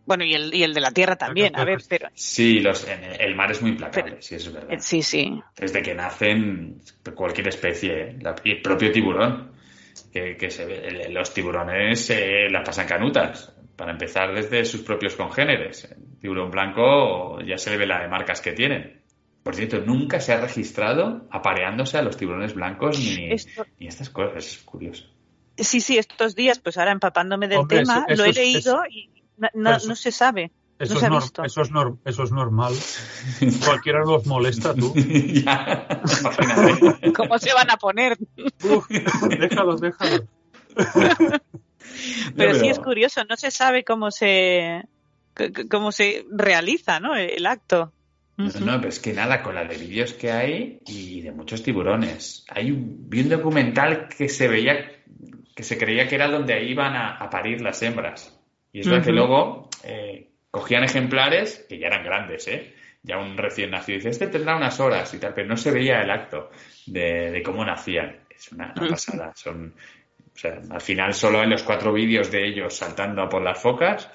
[0.06, 2.08] Bueno, y el, y el de la tierra también, a ver, pero...
[2.14, 4.78] Sí, los, el mar es muy implacable, sí, es verdad.
[4.78, 5.42] Sí, sí.
[5.56, 6.80] Desde que nacen
[7.14, 9.56] cualquier especie, el propio tiburón,
[10.12, 15.84] que, se ve, los tiburones eh, la pasan canutas, para empezar desde sus propios congéneres.
[15.84, 19.02] El tiburón blanco ya se le ve la de marcas que tienen.
[19.42, 23.28] Por cierto, nunca se ha registrado apareándose a los tiburones blancos ni,
[23.78, 25.04] ni estas cosas, es curioso.
[25.56, 29.10] Sí, sí, estos días, pues ahora empapándome del tema, lo he leído y
[29.54, 30.50] no, se sabe.
[30.78, 31.56] Eso, es eso, es
[32.04, 32.74] eso es normal.
[33.64, 34.92] Cualquiera nos molesta, tú.
[37.16, 38.18] ¿Cómo se van a poner?
[39.38, 40.24] déjalos, déjalos.
[42.36, 44.82] Pero sí es curioso, no se sabe cómo se
[45.70, 47.14] cómo se realiza ¿no?
[47.14, 47.92] el acto.
[48.36, 52.44] No, pero es que nada, con la de vídeos que hay y de muchos tiburones.
[52.50, 55.02] Hay un, vi un documental que se veía,
[55.54, 58.38] que se creía que era donde iban a parir las hembras.
[58.76, 62.74] Y es verdad que luego eh, cogían ejemplares que ya eran grandes, ¿eh?
[63.02, 66.02] Ya un recién nacido dice, este tendrá unas horas y tal, pero no se veía
[66.02, 66.50] el acto
[66.84, 68.20] de, cómo nacían.
[68.28, 69.32] Es una, pasada.
[69.34, 69.74] Son,
[70.36, 74.10] o sea, al final solo en los cuatro vídeos de ellos saltando por las focas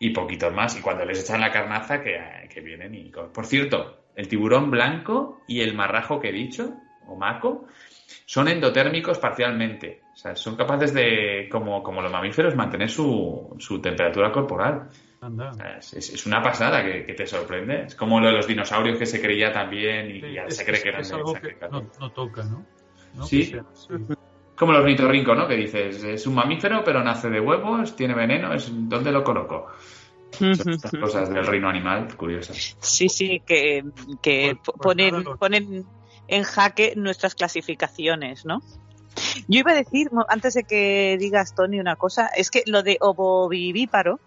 [0.00, 0.76] y poquitos más.
[0.76, 2.18] Y cuando les echan la carnaza que,
[2.52, 3.10] que vienen y...
[3.10, 6.74] Por cierto, el tiburón blanco y el marrajo que he dicho,
[7.06, 7.68] o maco,
[8.26, 10.02] son endotérmicos parcialmente.
[10.12, 14.88] O sea, son capaces de, como, como los mamíferos, mantener su, su temperatura corporal.
[15.92, 17.84] es, una pasada que, te sorprende.
[17.84, 20.88] Es como lo de los dinosaurios que se creía también y ya se cree que
[20.88, 22.66] eran es algo que no, toca, ¿no?
[23.24, 23.54] Sí.
[24.60, 25.48] Como los nitorrincos, ¿no?
[25.48, 29.68] Que dices, es un mamífero, pero nace de huevos, tiene veneno, es ¿dónde lo coloco?
[30.32, 32.76] Son estas cosas del reino animal curiosas.
[32.78, 33.82] Sí, sí, que,
[34.20, 35.86] que pues, pues ponen, ponen
[36.28, 38.60] en jaque nuestras clasificaciones, ¿no?
[39.48, 42.98] Yo iba a decir, antes de que digas, Tony, una cosa, es que lo de
[43.00, 44.20] ovovivíparo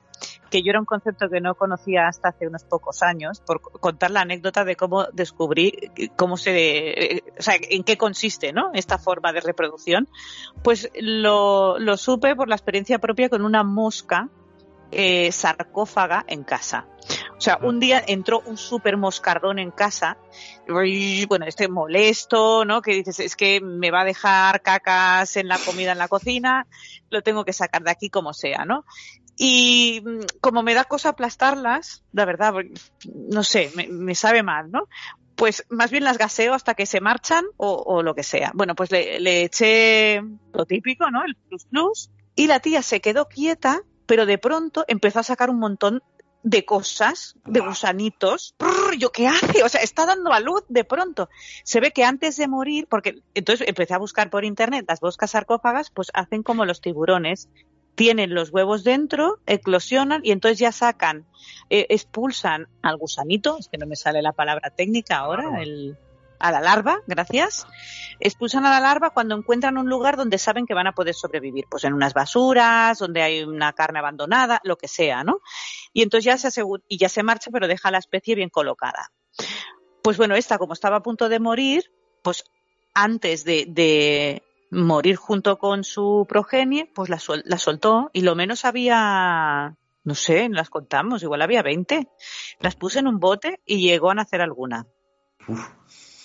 [0.54, 4.12] que yo era un concepto que no conocía hasta hace unos pocos años, por contar
[4.12, 8.70] la anécdota de cómo descubrí cómo se, o sea, en qué consiste, ¿no?
[8.76, 10.08] Esta forma de reproducción.
[10.64, 14.30] Pues lo, lo supe por la experiencia propia con una mosca
[14.92, 16.86] eh, sarcófaga en casa.
[17.36, 20.18] O sea, un día entró un super moscardón en casa,
[20.86, 22.82] y bueno, este molesto, ¿no?
[22.82, 26.68] Que dices, es que me va a dejar cacas en la comida en la cocina,
[27.10, 28.86] lo tengo que sacar de aquí como sea, ¿no?
[29.38, 32.54] Y mm, como me da cosa aplastarlas, la verdad,
[33.14, 34.88] no sé, me, sabe mal, ¿no?
[35.36, 38.52] Pues más bien las gaseo hasta que se marchan o, lo que sea.
[38.54, 40.22] Bueno, pues le, le eché
[40.54, 41.24] lo típico, ¿no?
[41.26, 42.12] El plus plus.
[42.36, 46.04] Y la tía se quedó quieta pero de pronto empezó a sacar un montón
[46.44, 48.54] de cosas, de gusanitos.
[49.00, 49.64] ¿Yo qué hace?
[49.64, 51.30] O sea, está dando a luz de pronto.
[51.64, 55.32] Se ve que antes de morir, porque entonces empecé a buscar por internet las boscas
[55.32, 57.50] sarcófagas, pues hacen como los tiburones.
[57.96, 61.28] Tienen los huevos dentro, eclosionan y entonces ya sacan,
[61.70, 65.98] eh, expulsan al gusanito, es que no me sale la palabra técnica ahora, el,
[66.40, 67.66] a la larva, gracias,
[68.20, 71.66] expulsan a la larva cuando encuentran un lugar donde saben que van a poder sobrevivir,
[71.70, 75.40] pues en unas basuras, donde hay una carne abandonada, lo que sea, ¿no?
[75.94, 79.12] Y entonces ya se asegura, y ya se marcha, pero deja la especie bien colocada.
[80.02, 82.44] Pues bueno, esta, como estaba a punto de morir, pues
[82.94, 84.44] antes de,
[84.74, 90.50] morir junto con su progenie, pues la, la soltó y lo menos había no sé,
[90.50, 92.08] las contamos, igual había 20.
[92.60, 94.86] Las puse en un bote y llegó a nacer alguna.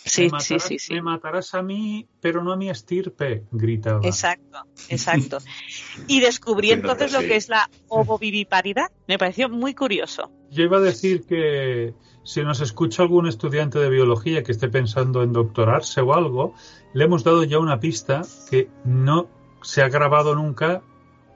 [0.05, 0.95] Sí, sí, sí, sí.
[0.95, 4.01] Me matarás a mí, pero no a mi estirpe, gritaba.
[4.05, 5.39] Exacto, exacto.
[6.07, 8.91] Y descubrí entonces lo que es la ovoviviparidad.
[9.07, 10.31] Me pareció muy curioso.
[10.51, 11.95] Yo iba a decir que
[12.29, 16.53] si nos escucha algún estudiante de biología que esté pensando en doctorarse o algo,
[16.93, 19.29] le hemos dado ya una pista que no
[19.63, 20.83] se ha grabado nunca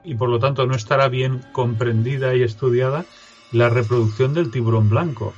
[0.03, 3.05] y por lo tanto no estará bien comprendida y estudiada
[3.51, 5.33] la reproducción del tiburón blanco.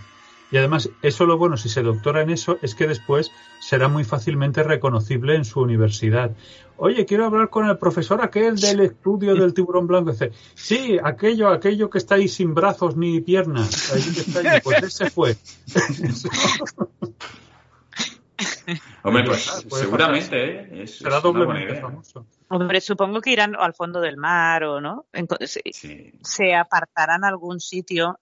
[0.55, 4.05] Y además, eso lo bueno, si se doctora en eso, es que después será muy
[4.05, 6.31] fácilmente reconocible en su universidad.
[6.77, 10.13] Oye, quiero hablar con el profesor aquel del estudio del tiburón blanco.
[10.13, 13.91] Dice, sí, aquello, aquello que está ahí sin brazos ni piernas.
[13.91, 15.35] Ahí está Pues ese fue.
[19.03, 20.87] Hombre, pues seguramente ¿eh?
[20.87, 22.27] será doblemente famoso.
[22.47, 25.05] Hombre, supongo que irán al fondo del mar o no.
[26.21, 28.19] Se apartarán a algún sitio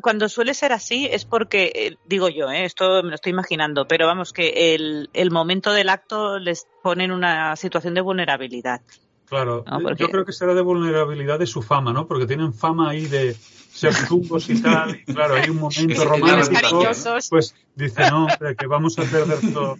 [0.00, 3.86] cuando suele ser así es porque, eh, digo yo, eh, esto me lo estoy imaginando,
[3.86, 8.82] pero vamos, que el, el momento del acto les pone en una situación de vulnerabilidad.
[9.26, 9.64] Claro,
[9.96, 12.06] yo creo que será de vulnerabilidad de su fama, ¿no?
[12.06, 16.82] Porque tienen fama ahí de ser zumbos y tal, y claro, hay un momento romántico,
[17.30, 19.78] pues dice, no, que vamos a perder todo.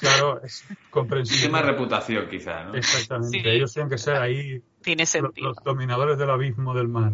[0.00, 1.40] Claro, es comprensible.
[1.40, 2.74] Tiene más reputación, quizá, ¿no?
[2.74, 4.62] Exactamente, ellos tienen que ser ahí
[5.36, 7.12] los dominadores del abismo del mar.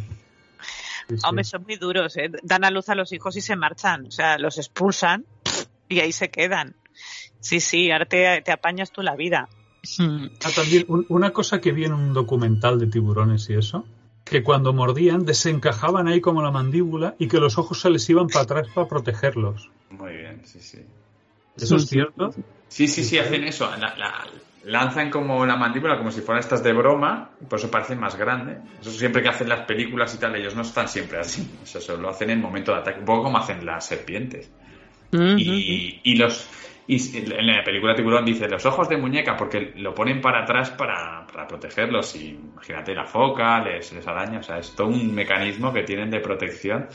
[1.24, 2.30] Hombre, son muy duros, ¿eh?
[2.42, 4.06] Dan a luz a los hijos y se marchan.
[4.06, 5.24] O sea, los expulsan
[5.88, 6.74] y ahí se quedan.
[7.40, 9.48] Sí, sí, ahora te, apañas tú la vida.
[10.00, 13.86] Ah, también una cosa que vi en un documental de tiburones y eso,
[14.24, 18.26] que cuando mordían desencajaban ahí como la mandíbula y que los ojos se les iban
[18.26, 19.70] para atrás para protegerlos.
[19.90, 20.78] Muy bien, sí, sí.
[21.56, 22.30] ¿Eso es cierto?
[22.68, 23.70] Sí, sí, sí, hacen eso.
[23.76, 24.26] La,
[24.66, 28.16] lanzan como la mandíbula como si fueran estas de broma, y por eso parecen más
[28.16, 28.58] grandes.
[28.80, 31.48] Eso siempre que hacen las películas y tal, ellos no están siempre así.
[31.62, 34.50] Eso, lo hacen en momento de ataque, un poco como hacen las serpientes.
[35.12, 36.48] y, los
[36.88, 40.70] y en la película Tiburón dice los ojos de muñeca porque lo ponen para atrás
[40.70, 42.16] para, protegerlos.
[42.16, 46.10] Y imagínate la foca, les, les araña, o sea, es todo un mecanismo que tienen
[46.10, 46.88] de protección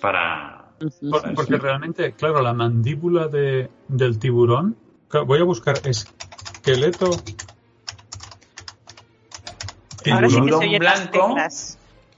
[0.00, 0.66] para.
[1.34, 4.76] Porque, realmente, claro, la mandíbula de, del tiburón,
[5.26, 6.06] voy a buscar, es
[6.72, 7.10] esqueleto.
[10.02, 11.36] Tiburón blanco.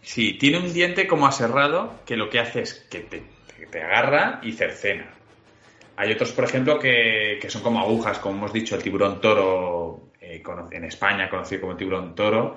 [0.02, 4.52] Sí, tiene un diente como aserrado que lo que hace es que te, agarra y
[4.52, 5.14] cercena.
[5.96, 10.42] Hay otros, por ejemplo, que, son como agujas, como hemos dicho, el tiburón toro eh,
[10.70, 12.56] en España, conocido como tiburón toro.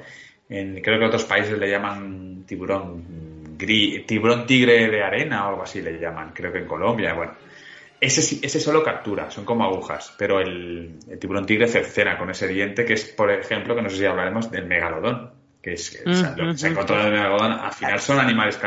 [0.50, 5.64] En, creo que otros países le llaman tiburón gris, tiburón tigre de arena o algo
[5.64, 6.32] así le llaman.
[6.34, 7.34] Creo que en Colombia, bueno.
[8.04, 12.84] Ese, ese solo captura, son como agujas, pero el, tiburón tigre cercena con ese diente,
[12.84, 16.04] que es, por ejemplo, que no sé si hablaremos del megalodón, que es
[16.36, 18.60] lo que se encontró en el megalodón, al final son animales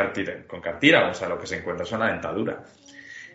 [0.46, 2.64] con cartílagos, o sea, lo que se encuentra son la dentadura.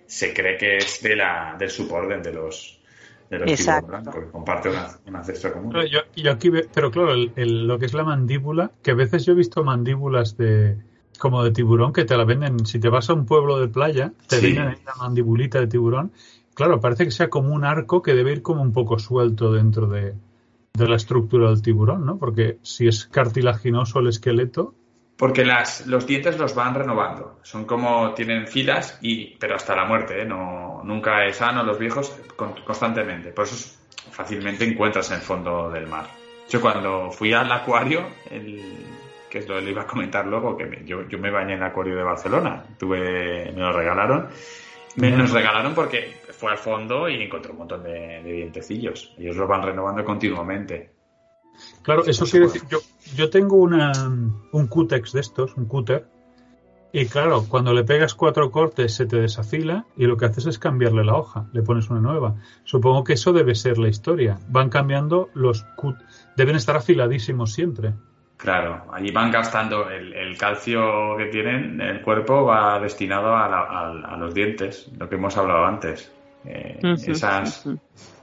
[0.07, 2.81] Se cree que es de la, del suborden de los,
[3.29, 4.69] de los tiburones blancos, que comparte
[5.05, 5.71] un ancestro común.
[5.71, 9.63] Pero, aquí, pero claro, lo que es la mandíbula, que a veces yo he visto
[9.63, 10.77] mandíbulas de
[11.21, 12.65] como de tiburón que te la venden.
[12.65, 16.11] Si te vas a un pueblo de playa, te venden ahí la mandibulita de tiburón.
[16.55, 19.85] Claro, parece que sea como un arco que debe ir como un poco suelto dentro
[19.85, 20.15] de,
[20.73, 22.17] la estructura del tiburón, ¿no?
[22.17, 24.73] Porque si es cartilaginoso el esqueleto.
[25.15, 27.37] Porque las, los dientes los van renovando.
[27.43, 30.25] Son como, tienen filas, y, pero hasta la muerte, ¿eh?
[30.25, 32.11] no, nunca es sano los viejos
[32.65, 33.31] constantemente.
[33.31, 33.77] Por eso
[34.09, 36.07] fácilmente encuentras en el fondo del mar.
[36.49, 38.59] Yo cuando fui al acuario, el,
[39.31, 41.59] que es lo que le iba a comentar luego, que yo, yo, me bañé en
[41.59, 44.27] el acuario de Barcelona, tuve, me lo regalaron.
[44.97, 49.15] Me nos regalaron porque fue al fondo y encontré un montón de, de dientecillos.
[49.17, 50.91] Ellos los van renovando continuamente.
[51.81, 52.79] Claro, eso quiere decir, yo,
[53.15, 53.93] yo tengo una,
[54.51, 56.07] un cútex de estos, un cúter,
[56.93, 60.59] y claro, cuando le pegas cuatro cortes se te desafila y lo que haces es
[60.59, 62.35] cambiarle la hoja, le pones una nueva.
[62.65, 64.39] Supongo que eso debe ser la historia.
[64.49, 65.95] Van cambiando los cut
[66.35, 67.93] deben estar afiladísimos siempre.
[68.41, 74.33] Claro, allí van gastando el, calcio que tienen, el cuerpo va destinado a, a, los
[74.33, 76.11] dientes, lo que hemos hablado antes.
[76.43, 77.69] Eh, esas,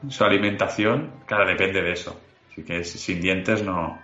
[0.09, 2.21] su alimentación, claro, depende de eso.
[2.51, 3.97] Así que sin dientes no.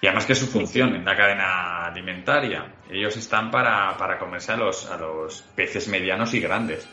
[0.00, 2.74] Y además que es su función en la cadena alimentaria.
[2.88, 6.88] Ellos están para, para comerse a los, a los peces medianos y grandes.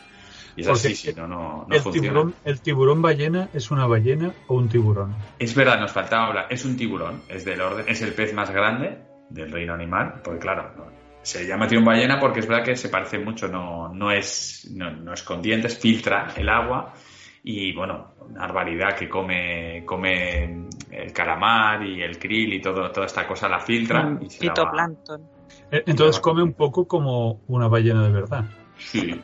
[0.56, 4.54] Y es así, si no, no, el Tiburón, ¿El tiburón ballena es una ballena o
[4.54, 5.14] un tiburón?
[5.38, 6.46] Es verdad, nos faltaba hablar.
[6.48, 10.40] Es un tiburón, es del orden, es el pez más grande del reino animal, porque
[10.40, 10.72] claro,
[11.20, 14.90] se llama tiburón ballena porque es verdad que se parece mucho, no, no, es, no,
[14.90, 16.94] no es con dientes, filtra el agua
[17.48, 23.06] y bueno, una barbaridad que come, come el calamar y el krill y todo, toda
[23.06, 24.02] esta cosa la filtra.
[24.02, 25.22] Mm, y fitoplancton.
[25.70, 28.44] Eh, entonces come un poco como una ballena de verdad.
[28.78, 29.20] Sí,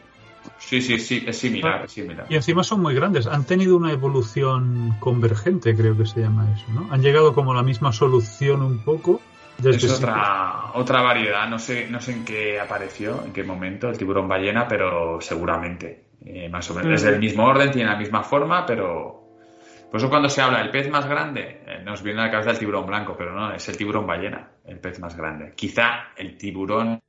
[0.59, 2.27] sí, sí, sí es similar, es similar.
[2.29, 6.67] Y encima son muy grandes, han tenido una evolución convergente, creo que se llama eso,
[6.73, 6.93] ¿no?
[6.93, 9.21] Han llegado como la misma solución un poco.
[9.59, 13.89] Desde es otra, otra variedad, no sé, no sé en qué apareció, en qué momento
[13.89, 16.13] el tiburón ballena, pero seguramente.
[16.25, 16.93] Eh, más o menos.
[16.93, 19.21] Es del mismo orden, tiene la misma forma, pero.
[19.91, 22.53] Por eso cuando se habla del pez más grande, eh, nos viene a la cabeza
[22.53, 25.53] el tiburón blanco, pero no, es el tiburón ballena, el pez más grande.
[25.55, 27.03] Quizá el tiburón,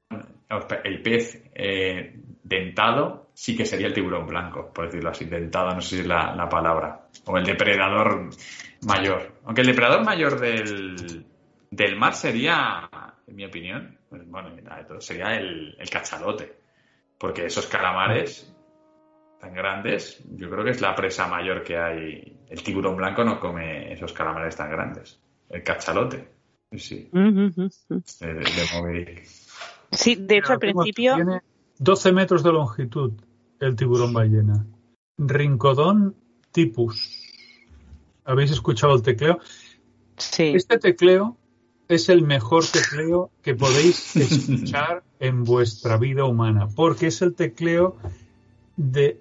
[0.84, 5.26] el pez eh, dentado, sí que sería el tiburón blanco, por decirlo así.
[5.26, 7.08] Dentado, no sé si es la, palabra.
[7.26, 8.30] O el depredador
[8.86, 9.40] mayor.
[9.46, 11.26] Aunque el depredador mayor del,
[11.72, 12.90] del mar sería,
[13.26, 14.50] en mi opinión, pues, bueno,
[15.00, 16.54] sería el, el cachalote.
[17.18, 18.54] Porque esos calamares
[19.40, 22.38] tan grandes, yo creo que es la presa mayor que hay.
[22.50, 25.20] El tiburón blanco no come esos calamares tan grandes.
[25.50, 26.28] El cachalote.
[26.72, 27.10] Sí.
[27.12, 27.72] de,
[29.92, 31.16] sí, de hecho, al principio.
[31.16, 31.42] Tiene
[31.84, 33.12] 12 metros de longitud
[33.60, 34.66] el tiburón ballena.
[35.18, 36.16] Rincodón
[36.52, 37.22] tipus.
[38.24, 39.40] ¿Habéis escuchado el tecleo?
[40.16, 40.54] Sí.
[40.56, 41.36] Este tecleo
[41.90, 47.98] es el mejor tecleo que podéis escuchar en vuestra vida humana, porque es el tecleo
[48.78, 49.20] de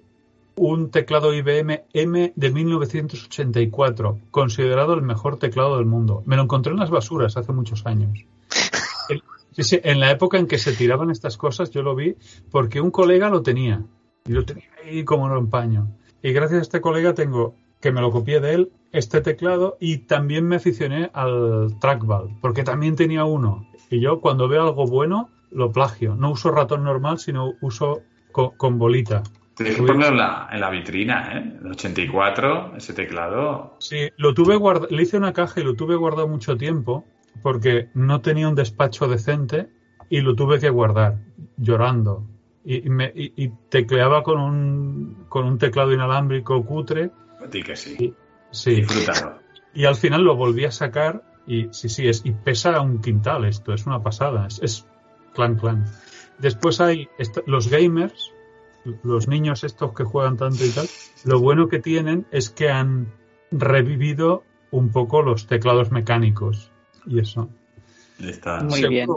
[0.55, 6.23] un teclado IBM M de 1984, considerado el mejor teclado del mundo.
[6.25, 8.19] Me lo encontré en las basuras hace muchos años.
[9.57, 12.15] En la época en que se tiraban estas cosas, yo lo vi
[12.49, 13.83] porque un colega lo tenía.
[14.25, 15.89] Y lo tenía ahí como un empaño.
[16.21, 19.99] Y gracias a este colega tengo, que me lo copié de él, este teclado y
[19.99, 23.67] también me aficioné al trackball, porque también tenía uno.
[23.89, 26.15] Y yo cuando veo algo bueno, lo plagio.
[26.15, 29.23] No uso ratón normal, sino uso con bolita.
[29.55, 31.59] Tienes que ponerlo en la, en la vitrina, ¿eh?
[31.61, 33.75] El 84, ese teclado.
[33.79, 37.05] Sí, lo tuve guardado, le hice una caja y lo tuve guardado mucho tiempo
[37.41, 39.69] porque no tenía un despacho decente
[40.09, 41.19] y lo tuve que guardar
[41.57, 42.27] llorando.
[42.65, 47.11] Y, me, y, tecleaba con un, con un teclado inalámbrico cutre.
[47.49, 47.95] ti que sí.
[47.99, 48.13] Y,
[48.51, 48.85] sí.
[49.73, 53.43] Y al final lo volví a sacar y sí, sí, es, y pesa un quintal
[53.43, 54.87] esto, es una pasada, es, es
[55.33, 55.85] clan clan.
[56.39, 57.09] Después hay
[57.45, 58.31] los gamers
[59.03, 60.87] los niños estos que juegan tanto y tal,
[61.23, 63.13] lo bueno que tienen es que han
[63.51, 66.71] revivido un poco los teclados mecánicos
[67.05, 67.49] y eso.
[68.63, 69.09] Muy bien.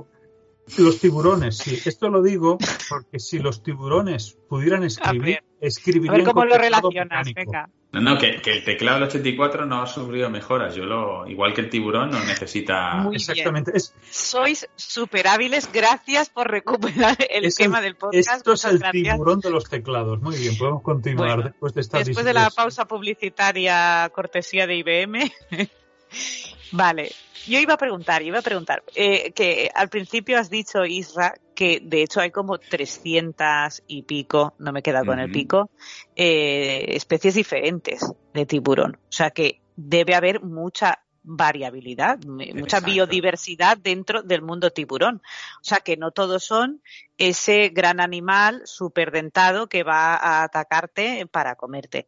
[0.79, 1.79] Los tiburones, sí.
[1.85, 6.25] Esto lo digo porque si los tiburones pudieran escribir, escribirían.
[6.25, 7.71] cómo lo relacionas, venga.
[7.93, 10.75] No, no, que, el teclado del 84 no ha sufrido mejoras.
[10.75, 13.09] Yo lo, igual que el tiburón, no necesita.
[13.13, 13.73] Exactamente.
[14.11, 15.71] Sois súper hábiles.
[15.73, 18.29] Gracias por recuperar el tema del podcast.
[18.37, 20.21] Esto es el tiburón de los teclados.
[20.21, 25.33] Muy bien, podemos continuar después de esta Después de la pausa publicitaria cortesía de IBM.
[26.73, 27.13] vale.
[27.47, 31.81] Yo iba a preguntar, iba a preguntar, eh, que al principio has dicho, Isra, que
[31.81, 35.71] de hecho hay como 300 y pico, no me queda con el pico,
[36.17, 38.05] eh, especies diferentes
[38.35, 38.97] de tiburón.
[38.97, 45.23] O sea que debe haber mucha variabilidad, mucha biodiversidad dentro del mundo tiburón.
[45.61, 46.83] O sea que no todos son
[47.19, 52.07] ese gran animal superdentado que va a atacarte para comerte.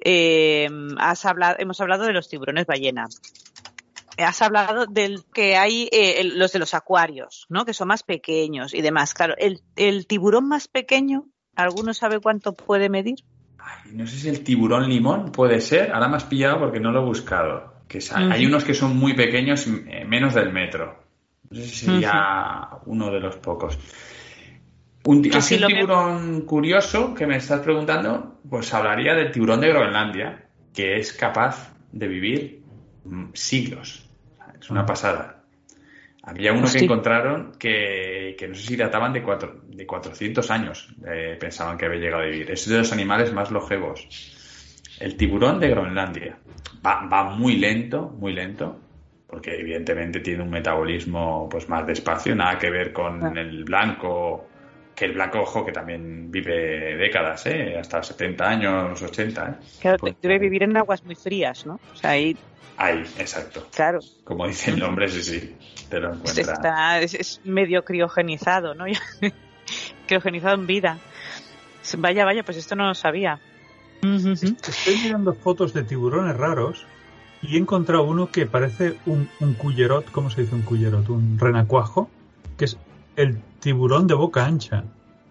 [0.00, 3.06] Eh, has hablado, hemos hablado de los tiburones ballena
[4.24, 7.64] has hablado del que hay eh, los de los acuarios, ¿no?
[7.64, 9.14] Que son más pequeños y demás.
[9.14, 13.24] Claro, el, el tiburón más pequeño, ¿alguno sabe cuánto puede medir?
[13.92, 15.92] no sé si el tiburón limón puede ser.
[15.92, 17.78] Ahora me has pillado porque no lo he buscado.
[17.88, 21.02] Que Hay unos que son muy pequeños, eh, menos del metro.
[21.50, 23.78] No sé si sería uno de los pocos.
[25.04, 31.14] Un, tiburón curioso que me estás preguntando, pues hablaría del tiburón de Groenlandia, que es
[31.14, 32.62] capaz de vivir
[33.04, 34.07] mm, siglos.
[34.60, 35.38] Es una pasada.
[36.28, 41.36] Había uno que encontraron que, no sé si databan de, cuatro, de 400 años, eh,
[41.40, 42.50] pensaban que había llegado a vivir.
[42.50, 44.06] Es de los animales más longevos.
[45.00, 46.38] El tiburón de Groenlandia.
[46.84, 48.78] Va, muy lento, muy lento,
[49.26, 53.32] porque evidentemente tiene un metabolismo pues más despacio, nada que ver con ah.
[53.34, 54.48] el blanco,
[54.94, 57.76] que el blanco ojo que también vive décadas, ¿eh?
[57.78, 59.48] hasta 70 años, 80.
[59.48, 59.54] ¿eh?
[59.80, 61.80] Claro, pues debe vivir en aguas muy frías, ¿no?
[61.92, 62.36] O sea, ahí
[62.78, 63.66] Ahí, exacto.
[63.74, 63.98] Claro.
[64.22, 65.56] Como dice el nombre, sí, sí,
[65.90, 67.12] te lo encuentras.
[67.12, 68.84] es, medio criogenizado, ¿no?
[70.06, 70.98] criogenizado en vida.
[71.98, 73.40] Vaya, vaya, pues esto no lo sabía.
[74.00, 76.86] Estoy mirando fotos de tiburones raros
[77.42, 81.08] y he encontrado uno que parece un, un cuyerot, ¿cómo se dice un cuyerot?
[81.08, 82.08] Un renacuajo,
[82.56, 82.78] que es
[83.16, 84.84] el tiburón de boca ancha.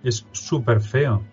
[0.04, 1.24] Es súper feo.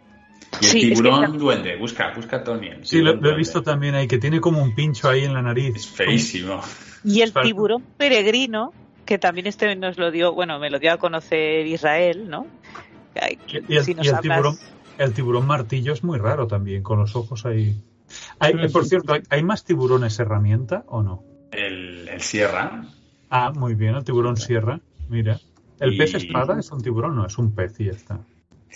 [0.61, 2.71] Y el tiburón duende, busca, busca Tony.
[2.83, 5.77] Sí, lo, he visto también ahí, que tiene como un pincho ahí en la nariz.
[5.77, 6.61] Es feísimo.
[7.05, 8.73] Y el tiburón peregrino,
[9.05, 12.47] que también este nos lo dio, bueno, me lo dio a conocer Israel, ¿no?
[13.69, 13.85] Y, el,
[14.21, 14.57] tiburón,
[14.99, 17.81] el tiburón martillo es muy raro también, con los ojos ahí.
[18.73, 21.23] por cierto, ¿hay, más tiburones herramienta o no?
[21.53, 22.87] El, sierra.
[23.31, 24.81] Ah, muy bien, el tiburón sierra.
[25.09, 25.39] Mira.
[25.81, 27.17] ¿El pez espada es un tiburón?
[27.17, 28.21] No, es un pez y ya está.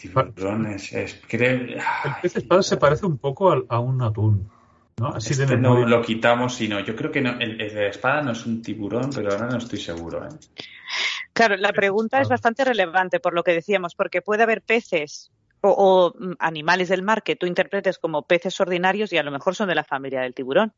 [0.01, 1.81] Tiburones, es, El
[2.23, 4.51] pez espada se parece un poco a, un atún.
[4.99, 5.09] ¿no?
[5.09, 8.45] Así este no lo quitamos, sino yo creo que no, el, de espada no es
[8.47, 10.25] un tiburón, pero ahora no estoy seguro.
[10.25, 10.29] ¿eh?
[11.33, 15.31] Claro, la pregunta es bastante relevante por lo que decíamos, porque puede haber peces
[15.61, 19.55] o, mm, animales del mar que tú interpretes como peces ordinarios y a lo mejor
[19.55, 20.73] son de la familia del tiburón.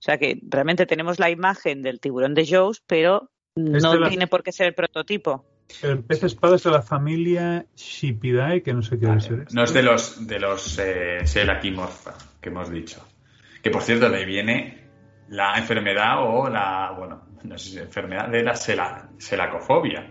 [0.00, 4.42] O sea que realmente tenemos la imagen del tiburón de Joe's, pero no tiene por
[4.42, 5.44] qué ser el prototipo.
[5.82, 9.46] El pez espada es de la familia Shipidae, que no sé qué ser.
[9.52, 11.24] No es de los de los eh,
[12.40, 13.06] que hemos dicho.
[13.62, 14.88] Que por cierto, le viene
[15.28, 20.10] la enfermedad o la, bueno, no sé si enfermedad de la selacofobia,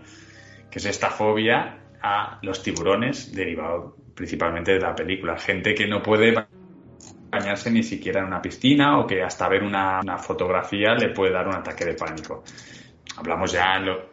[0.70, 5.38] que es esta fobia a los tiburones derivado principalmente de la película.
[5.38, 6.34] Gente que no puede
[7.30, 11.46] bañarse ni siquiera en una piscina o que hasta ver una, fotografía le puede dar
[11.48, 12.42] un ataque de pánico.
[13.16, 14.09] Hablamos ya lo,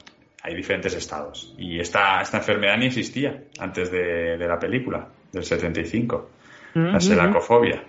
[0.47, 1.53] hay diferentes estados.
[1.57, 6.29] Y esta, esta enfermedad ni existía antes de, la película, del 75.
[6.73, 7.83] La selacofobia.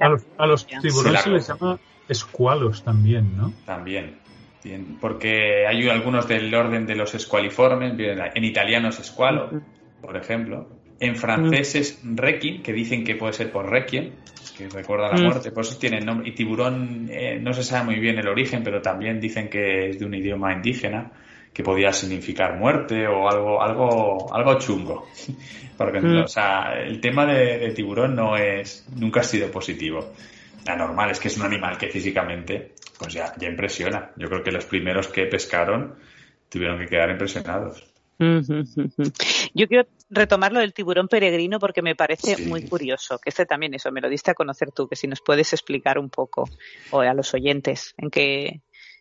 [0.00, 1.78] A los, tiburones se les llama
[2.08, 3.52] escualos también, ¿no?
[3.66, 4.18] También.
[5.00, 9.50] porque hay algunos del orden de los escualiformes, en italiano es escualo,
[10.00, 10.68] por ejemplo.
[11.00, 14.12] En francés es requiem, que dicen que puede ser por requiem,
[14.56, 15.24] que recuerda la mm.
[15.24, 16.28] muerte, por eso tiene nombre.
[16.28, 19.98] Y tiburón eh, no se sabe muy bien el origen, pero también dicen que es
[19.98, 21.10] de un idioma indígena
[21.52, 25.06] que podía significar muerte o algo, algo, algo chungo.
[25.76, 26.22] Porque, mm.
[26.24, 30.12] o sea, el tema de, tiburón no es, nunca ha sido positivo.
[30.66, 34.12] La normal es que es un animal que físicamente, pues ya, ya impresiona.
[34.16, 35.94] Yo creo que los primeros que pescaron
[36.48, 37.92] tuvieron que quedar impresionados.
[39.54, 43.74] Yo quiero retomar lo del tiburón peregrino porque me parece muy curioso, que este también
[43.74, 46.48] eso, me lo diste a conocer tú, que si nos puedes explicar un poco,
[46.90, 48.60] o a los oyentes, en qué,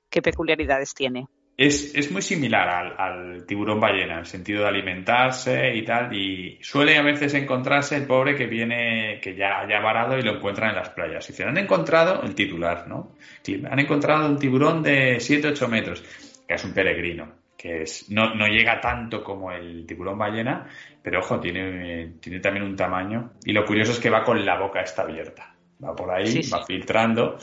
[0.09, 1.27] qué peculiaridades tiene.
[1.63, 6.97] Es, muy similar al, tiburón ballena, en el sentido de alimentarse y tal, y suele
[6.97, 10.77] a veces encontrarse el pobre que viene, que ya haya varado y lo encuentran en
[10.77, 11.29] las playas.
[11.29, 13.15] Y se han encontrado, el titular, ¿no?
[13.69, 16.03] Han encontrado un tiburón de 7-8 metros,
[16.47, 20.67] que es un peregrino, que es, no, no llega tanto como el tiburón ballena,
[21.03, 23.33] pero ojo, tiene, tiene también un tamaño.
[23.45, 25.53] Y lo curioso es que va con la boca esta abierta.
[25.83, 27.37] Va por ahí, va filtrando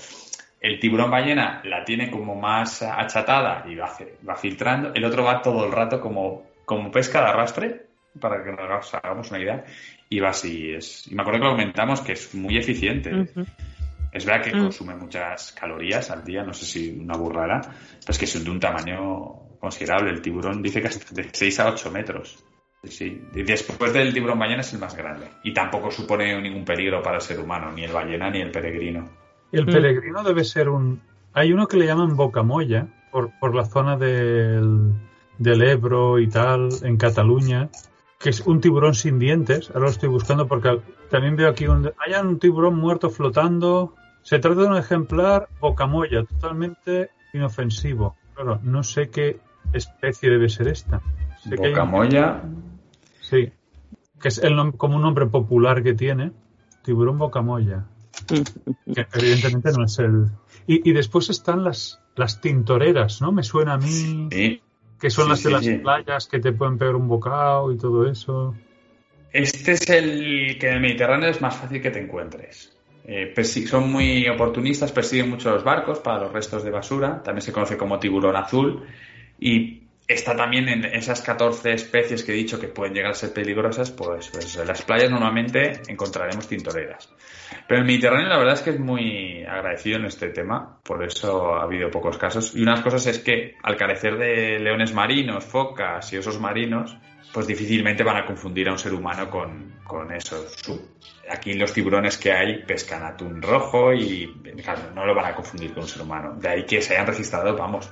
[0.61, 3.91] el tiburón ballena la tiene como más achatada y va,
[4.29, 4.93] va filtrando.
[4.95, 7.87] El otro va todo el rato como, como pesca de arrastre,
[8.21, 9.65] para que nos hagamos una idea.
[10.09, 10.73] Y va así.
[10.73, 13.29] Es, y me acuerdo que lo comentamos que es muy eficiente.
[14.11, 14.63] Es verdad que mm.
[14.63, 18.51] consume muchas calorías al día, no sé si una burrada, pero es que es de
[18.51, 20.11] un tamaño considerable.
[20.11, 22.45] El tiburón dice que es de 6 a 8 metros.
[22.85, 25.27] Sí, después del tiburón ballena es el más grande.
[25.43, 29.28] Y tampoco supone ningún peligro para el ser humano, ni el ballena ni el peregrino.
[29.53, 29.71] El mm.
[29.71, 31.01] peregrino debe ser un...
[31.33, 34.93] Hay uno que le llaman bocamoya, por, por la zona del,
[35.39, 37.69] del Ebro y tal, en Cataluña,
[38.19, 39.71] que es un tiburón sin dientes.
[39.71, 40.81] Ahora lo estoy buscando porque
[41.11, 41.91] también veo aquí un...
[41.99, 43.95] Hay un tiburón muerto flotando.
[44.23, 48.17] Se trata de un ejemplar bocamoya, totalmente inofensivo.
[48.35, 49.41] Claro, no sé qué
[49.73, 51.01] especie debe ser esta.
[51.43, 52.43] Sé bocamoya.
[53.21, 53.53] Sí,
[54.21, 56.33] que es el como un nombre popular que tiene,
[56.83, 57.87] tiburón bocamoya.
[58.29, 60.27] Que evidentemente no es el...
[60.67, 63.33] Y, después están las, las tintoreras, ¿no?
[63.33, 64.29] Me suena a mí
[65.01, 68.55] que son las de las playas que te pueden pegar un bocado y todo eso.
[69.33, 72.77] Este es el que en el Mediterráneo es más fácil que te encuentres.
[73.05, 73.33] Eh,
[73.67, 77.79] son muy oportunistas, persiguen mucho los barcos para los restos de basura, también se conoce
[77.79, 78.85] como tiburón azul
[79.41, 83.35] y está también en esas 14 especies que he dicho que pueden llegar a ser
[83.35, 87.13] peligrosas, pues, pues, en las playas normalmente encontraremos tintoreras.
[87.67, 91.55] Pero el Mediterráneo la verdad es que es muy agradecido en este tema, por eso
[91.55, 92.55] ha habido pocos casos.
[92.55, 96.97] Y unas cosas es que al carecer de leones marinos, focas y osos marinos,
[97.33, 100.47] pues difícilmente van a confundir a un ser humano con, con eso.
[101.31, 104.33] Aquí los tiburones que hay pescan atún rojo y
[104.63, 106.35] claro, no lo van a confundir con un ser humano.
[106.41, 107.91] De ahí que se hayan registrado, vamos,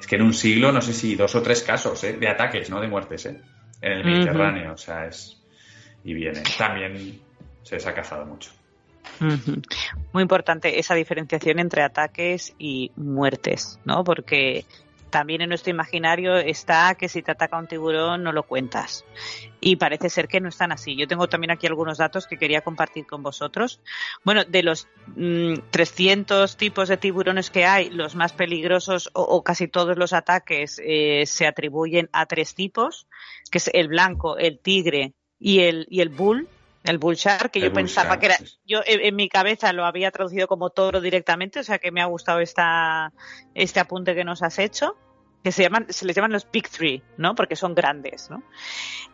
[0.00, 2.14] es que en un siglo, no sé si dos o tres casos ¿eh?
[2.14, 3.40] de ataques, no de muertes, ¿eh?
[3.82, 4.72] en el Mediterráneo.
[4.72, 5.40] O sea, es.
[6.02, 6.42] Y viene.
[6.56, 7.20] También
[7.62, 8.50] se les ha cazado mucho.
[10.12, 14.02] Muy importante esa diferenciación entre ataques y muertes, ¿no?
[14.02, 14.64] Porque
[15.10, 19.04] también en nuestro imaginario está que si te ataca un tiburón no lo cuentas.
[19.60, 20.96] Y parece ser que no están así.
[20.96, 23.80] Yo tengo también aquí algunos datos que quería compartir con vosotros.
[24.24, 24.88] Bueno, de los
[25.70, 30.80] 300 mm, tipos de tiburones que hay, los más peligrosos o, casi todos los ataques
[30.84, 33.06] eh, se atribuyen a tres tipos,
[33.50, 36.48] que es el blanco, el tigre y el, y el bull.
[36.84, 40.48] El bull shark, que yo pensaba que era, yo en, mi cabeza lo había traducido
[40.48, 43.12] como toro directamente, o sea que me ha gustado esta,
[43.54, 44.96] este apunte que nos has hecho
[45.42, 47.34] que se llaman, se les llaman los Big Three, ¿no?
[47.34, 48.42] Porque son grandes, ¿no?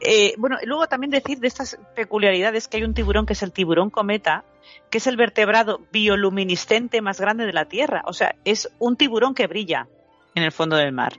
[0.00, 3.52] Eh, bueno, luego también decir de estas peculiaridades que hay un tiburón que es el
[3.52, 4.44] tiburón cometa,
[4.90, 8.02] que es el vertebrado bioluminiscente más grande de la Tierra.
[8.06, 9.88] O sea, es un tiburón que brilla
[10.34, 11.14] en el fondo del mar.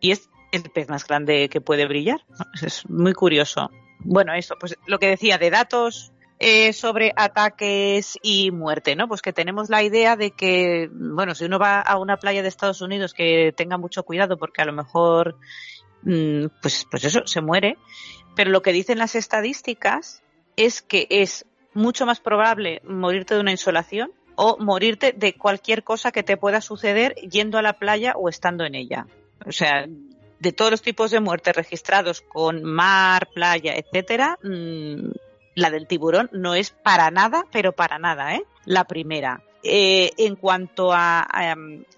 [0.00, 2.20] Y es el pez más grande que puede brillar.
[2.62, 3.70] Es muy curioso.
[4.04, 9.08] Bueno, eso, pues lo que decía de datos eh, sobre ataques y muerte, ¿no?
[9.08, 12.48] Pues que tenemos la idea de que, bueno, si uno va a una playa de
[12.48, 15.38] Estados Unidos que tenga mucho cuidado porque a lo mejor,
[16.02, 17.78] mm, pues, pues eso, se muere.
[18.36, 20.22] Pero lo que dicen las estadísticas
[20.56, 26.12] es que es mucho más probable morirte de una insolación o morirte de cualquier cosa
[26.12, 29.06] que te pueda suceder yendo a la playa o estando en ella.
[29.46, 29.86] O sea,
[30.44, 35.10] de todos los tipos de muertes registrados con mar, playa, etcétera, mm,
[35.54, 38.44] la del tiburón no es para nada, pero para nada, ¿eh?
[38.66, 39.42] La primera.
[39.62, 41.26] Eh, en cuanto a,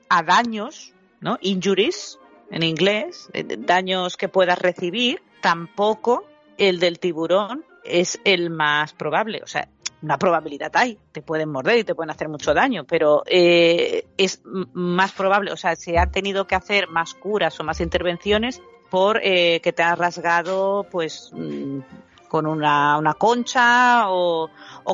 [0.09, 1.38] a, daños, ¿no?
[1.40, 2.18] Injuries,
[2.51, 6.24] en inglés, eh, daños que puedas recibir, tampoco
[6.57, 9.40] el del tiburón es el más probable.
[9.42, 9.68] O sea,
[10.07, 14.40] una probabilidad hay, te pueden morder y te pueden hacer mucho daño, pero eh, es
[14.72, 19.20] más probable, o sea, se han tenido que hacer más curas o más intervenciones por
[19.20, 21.80] que te ha rasgado, pues, mm,
[22.28, 24.48] con una, una concha o,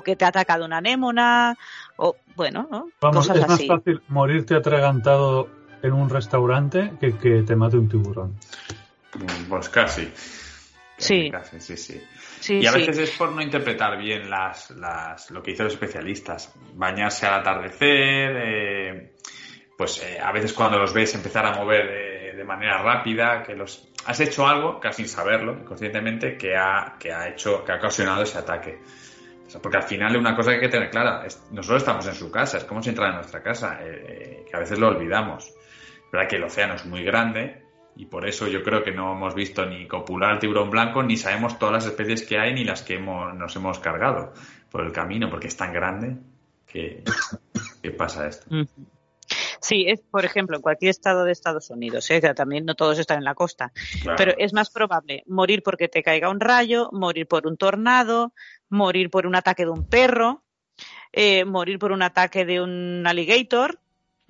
[0.04, 1.56] que te ha atacado una anémona
[1.96, 2.88] o bueno, ¿no?
[3.00, 5.48] Vamos, es más fácil morirte atragantado
[5.82, 8.36] en un restaurante que que te mate un tiburón.
[9.14, 10.10] Mm, pues casi.
[10.96, 11.32] Sí.
[11.58, 12.00] sí, sí.
[12.49, 16.55] Y a veces es por no interpretar bien las, las, lo que dicen los especialistas.
[16.74, 19.12] Bañarse al atardecer, eh,
[19.76, 23.55] pues eh, a veces cuando los ves empezar a mover eh, de manera rápida, que
[23.55, 27.76] los has hecho algo, casi sin saberlo, conscientemente, que ha, que ha hecho, que ha
[27.76, 28.80] ocasionado ese ataque.
[29.62, 32.59] porque al final una cosa que hay que tener clara, nosotros estamos en su casa,
[32.59, 35.53] es como si entrara en nuestra casa, que a veces lo olvidamos.
[36.11, 37.61] Verdad que el océano es muy grande
[37.97, 41.59] y por eso yo creo que no hemos visto ni copular tiburón blanco, ni sabemos
[41.59, 44.32] todas las especies que hay, ni las que hemos, nos hemos cargado
[44.70, 46.16] por el camino, porque es tan grande
[46.66, 47.05] que,
[47.82, 48.47] que pasa esto.
[49.61, 52.20] Sí, es, por ejemplo, en cualquier estado de Estados Unidos, ¿eh?
[52.34, 53.72] también no todos están en la costa,
[54.16, 58.32] pero es más probable morir porque te caiga un rayo, morir por un tornado,
[58.68, 60.43] morir por un ataque de un perro,
[61.12, 63.78] eh, morir por un ataque de un alligator,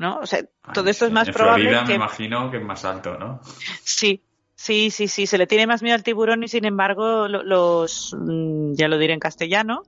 [0.03, 0.19] ¿no?
[0.19, 0.45] O sea,
[0.75, 1.71] todo esto es más probable.
[1.71, 3.41] Florida, me imagino que es más alto, ¿no?
[3.83, 4.23] Sí,
[4.63, 8.75] Sí, sí, sí, se le tiene más miedo al tiburón y sin embargo los, mm,
[8.75, 9.83] ya lo diré en castellano,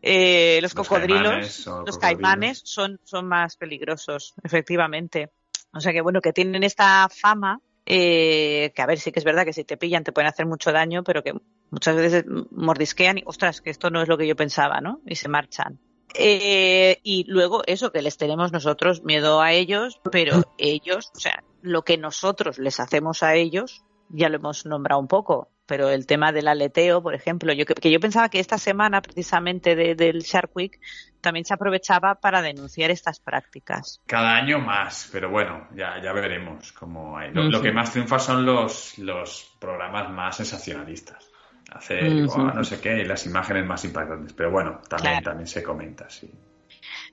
[0.00, 5.30] eh, los, cocodrilos, los caimanes son, son más peligrosos, efectivamente.
[5.72, 9.24] O sea que bueno, que tienen esta fama, eh, que a ver, sí que es
[9.24, 11.34] verdad que si te pillan te pueden hacer mucho daño, pero que
[11.70, 15.00] muchas veces mordisquean y, ostras, que esto no es lo que yo pensaba, ¿no?
[15.04, 15.80] Y se marchan.
[16.14, 21.42] Eh, y luego eso, que les tenemos nosotros miedo a ellos, pero ellos, o sea,
[21.62, 26.06] lo que nosotros les hacemos a ellos, ya lo hemos nombrado un poco, pero el
[26.06, 30.50] tema del aleteo, por ejemplo, yo que yo pensaba que esta semana precisamente del Shark
[30.54, 30.78] Week
[31.22, 34.00] también se aprovechaba para denunciar estas prácticas.
[34.06, 37.32] Cada año más, pero bueno, ya, ya veremos cómo hay.
[37.32, 41.31] Lo, que más triunfa son los, los programas más sensacionalistas.
[41.74, 44.32] Hacer no sé qué, y las imágenes más impactantes.
[44.34, 46.30] Pero bueno, también, también se comenta, sí.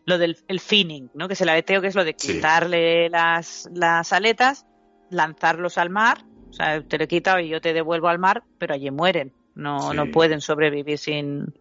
[0.06, 1.28] Lo del el finning, ¿no?
[1.28, 4.66] Que es el aleteo, que es lo de quitarle las, las aletas,
[5.10, 8.44] lanzarlos al mar o sea, te lo he quitado y yo te devuelvo al mar,
[8.58, 9.34] pero allí mueren.
[9.56, 11.54] No, no pueden sobrevivir sin,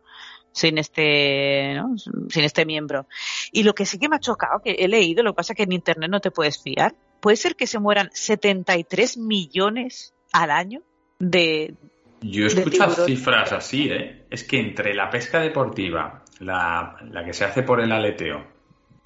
[0.53, 1.97] sin este, ¿no?
[1.99, 3.07] sin este miembro.
[3.51, 5.57] Y lo que sí que me ha chocado, que he leído, lo que pasa es
[5.57, 6.95] que en internet no te puedes fiar.
[7.21, 10.83] Puede ser que se mueran 73 millones al año
[11.19, 11.75] de.
[12.21, 14.27] Yo he escuchado cifras así, ¿eh?
[14.31, 18.45] Es que entre la pesca deportiva, la, la que se hace por el aleteo,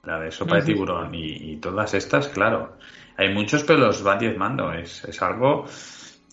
[0.04, 2.76] la de sopa de tiburón y, y todas estas, claro,
[3.16, 4.72] hay muchos, pero los van diezmando.
[4.72, 5.66] Es, es algo.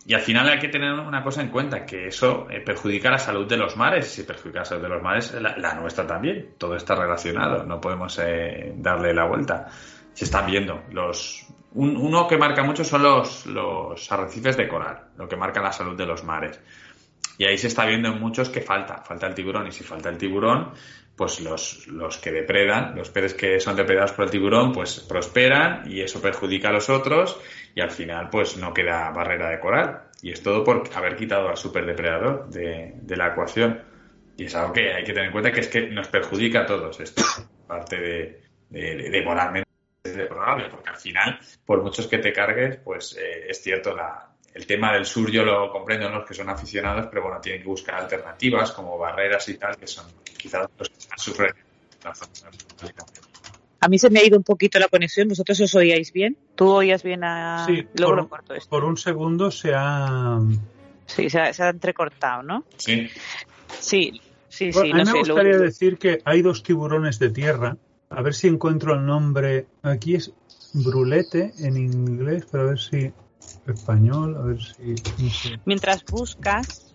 [0.05, 3.19] Y al final hay que tener una cosa en cuenta, que eso eh, perjudica la
[3.19, 4.07] salud de los mares.
[4.07, 6.55] Si perjudica la salud de los mares, la, nuestra también.
[6.57, 7.63] Todo está relacionado.
[7.63, 9.67] No podemos eh, darle la vuelta.
[10.13, 10.83] Se están viendo.
[10.91, 15.71] Los, uno que marca mucho son los, los arrecifes de coral, lo que marca la
[15.71, 16.59] salud de los mares.
[17.37, 19.67] Y ahí se está viendo en muchos que falta, falta el tiburón.
[19.67, 20.71] Y si falta el tiburón,
[21.15, 25.83] pues los, los que depredan, los peces que son depredados por el tiburón, pues prosperan
[25.89, 27.39] y eso perjudica a los otros
[27.75, 30.01] y al final pues no queda barrera de coral.
[30.21, 33.81] Y es todo por haber quitado al superdepredador de, de la ecuación.
[34.35, 36.65] Y es algo que hay que tener en cuenta que es que nos perjudica a
[36.65, 37.23] todos esto,
[37.67, 39.68] parte de, de, de moralmente
[40.27, 44.65] probable, porque al final, por muchos que te cargues, pues eh, es cierto la, el
[44.65, 47.95] tema del sur yo lo comprendo los que son aficionados, pero bueno, tienen que buscar
[47.95, 50.05] alternativas como barreras y tal, que son
[50.37, 51.53] quizás los que sufren
[53.81, 55.27] a mí se me ha ido un poquito la conexión.
[55.27, 56.37] ¿Vosotros os oíais bien?
[56.55, 57.65] ¿Tú oías bien a.?
[57.65, 57.87] Sí,
[58.69, 60.39] por, un segundo se ha.
[61.05, 62.65] Sí, se ha, entrecortado, ¿no?
[62.77, 63.09] Sí.
[63.79, 64.79] Sí, sí, sí.
[64.79, 67.77] a mí me gustaría decir que hay dos tiburones de tierra.
[68.09, 69.67] A ver si encuentro el nombre.
[69.83, 70.33] Aquí es
[70.73, 73.11] brulete en inglés, pero a ver si
[73.67, 75.55] español, a ver si...
[75.65, 76.93] Mientras buscas,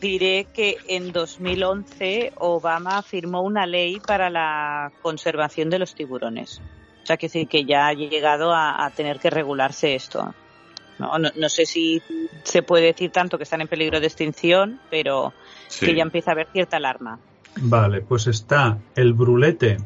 [0.00, 6.60] diré que en 2011 Obama firmó una ley para la conservación de los tiburones.
[7.02, 10.34] O sea, que decir que ya ha llegado a, tener que regularse esto.
[10.98, 12.02] No, no, sé si
[12.44, 15.32] se puede decir tanto que están en peligro de extinción, pero
[15.80, 17.18] que ya empieza a haber cierta alarma.
[17.56, 19.78] Vale, pues está el brulete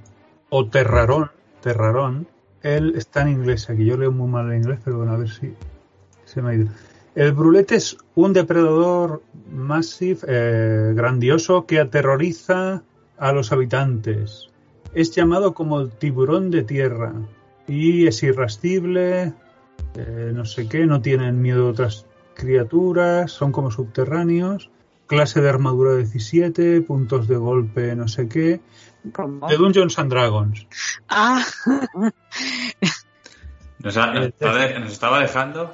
[0.56, 1.32] o terrarón,
[1.62, 2.28] terrarón.
[2.62, 5.28] Él está en inglés aquí, yo leo muy mal en inglés, pero bueno, a ver
[5.28, 5.52] si
[7.16, 12.84] el brulete es un depredador masivo, eh, grandioso, que aterroriza
[13.18, 14.50] a los habitantes.
[14.94, 17.12] Es llamado como el tiburón de tierra
[17.66, 19.32] y es irascible,
[19.96, 24.70] eh, no sé qué, no tienen miedo a otras criaturas, son como subterráneos,
[25.08, 28.60] clase de armadura 17, puntos de golpe, no sé qué,
[29.04, 30.66] de Dungeons and Dragons.
[31.08, 31.44] Ah.
[33.78, 33.96] nos
[34.92, 35.72] estaba dejando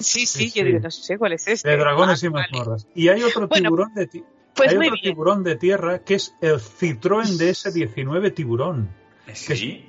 [0.00, 1.68] Sí, sí, yo digo, no sé cuál es este.
[1.68, 2.86] De dragones y ah, mazmorras.
[2.94, 4.24] Y hay otro tiburón de
[4.54, 8.88] pues hay otro tiburón de tierra que es el Citroën DS19 tiburón.
[9.34, 9.86] ¿Sí?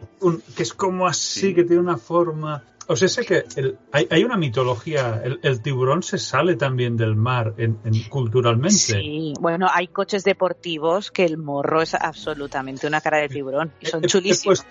[0.56, 3.46] Que es, como así, que tiene una forma o sea, sé que
[3.92, 7.78] hay, una mitología, el, tiburón se sale también del mar en,
[8.10, 8.76] culturalmente.
[8.76, 13.86] Sí, bueno, hay coches deportivos que el morro es absolutamente una cara de tiburón y
[13.86, 14.66] son chulísimos.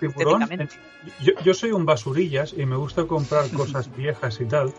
[0.00, 0.48] tiburón,
[1.44, 4.72] yo, soy un basurillas y me gusta comprar cosas viejas y tal.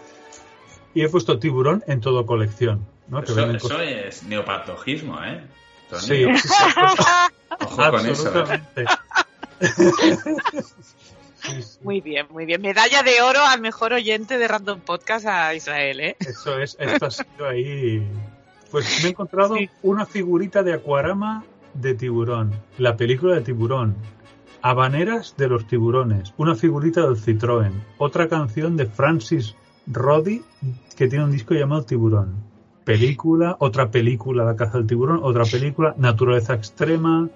[0.95, 2.87] Y he puesto tiburón en todo colección.
[3.53, 5.45] eso, es neopatogismo, ¿eh?
[5.99, 6.49] Sí, sí,
[7.49, 8.43] Ojo con eso.
[8.75, 8.85] ¿eh?
[11.83, 12.59] Muy bien, muy bien.
[12.59, 16.15] Medalla de oro al mejor oyente de Random Podcast a Israel, ¿eh?
[16.19, 18.03] Eso es, esto ha sido ahí.
[18.71, 21.43] Pues me he encontrado una figurita de acuarama
[21.75, 23.95] de tiburón, la película de tiburón,
[24.67, 30.41] Habaneras de los tiburones, una figurita del Citroën, otra canción de Francis Roddy
[30.97, 32.33] que tiene un disco llamado Tiburón,
[32.85, 37.29] película, otra película La caza del tiburón, otra película Naturaleza extrema,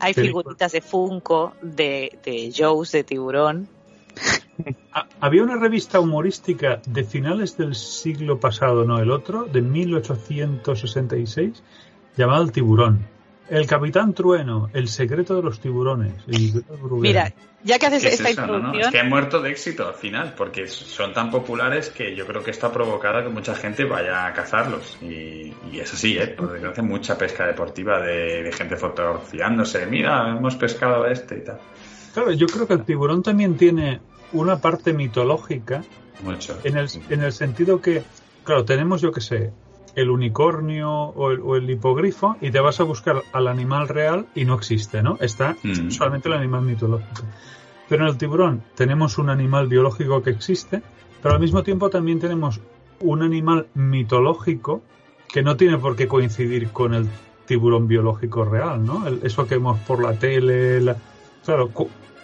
[0.00, 3.68] hay figuritas de Funko, de, de Joe's, de tiburón.
[4.92, 11.64] Ah, había una revista humorística de finales del siglo pasado, no el otro, de 1866,
[12.16, 13.08] llamada El Tiburón.
[13.48, 16.14] El Capitán Trueno, El secreto de los tiburones.
[16.26, 17.32] Mira,
[17.62, 18.80] ya que haces esta introducción...
[18.80, 22.42] Es que ha muerto de éxito al final, porque son tan populares que yo creo
[22.42, 24.96] que está provocada que mucha gente vaya a cazarlos.
[25.02, 26.28] Y, y es así, ¿eh?
[26.28, 29.84] Porque hace mucha pesca deportiva de, gente fotografiándose.
[29.86, 31.58] Mira, hemos pescado a este y tal.
[32.14, 34.00] Claro, yo creo que el tiburón también tiene
[34.32, 35.84] una parte mitológica.
[36.22, 36.58] Mucho.
[36.64, 38.02] En el, en el sentido que,
[38.42, 39.52] claro, tenemos, yo que sé,
[39.94, 44.54] el unicornio o el, hipogrifo y te vas a buscar al animal real y no
[44.54, 45.16] existe, ¿no?
[45.20, 45.90] Está mm.
[45.90, 47.22] solamente el animal mitológico.
[47.88, 50.82] Pero en el tiburón tenemos un animal biológico que existe,
[51.22, 52.60] pero al mismo tiempo también tenemos
[53.00, 54.82] un animal mitológico
[55.28, 57.08] que no tiene por qué coincidir con el
[57.46, 59.06] tiburón biológico real, ¿no?
[59.22, 60.94] eso que vemos por la tele,
[61.44, 61.70] claro,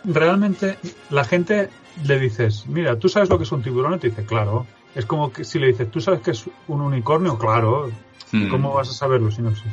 [0.04, 0.78] realmente
[1.10, 1.68] la gente
[2.04, 3.94] le dices, mira, ¿tú sabes lo que es un tiburón?
[3.94, 4.66] Y te dice, claro.
[4.94, 7.38] Es como que si le dices, ¿tú sabes que es un unicornio?
[7.38, 7.90] Claro.
[8.32, 8.48] Hmm.
[8.48, 9.64] ¿Cómo vas a saberlo si no sé?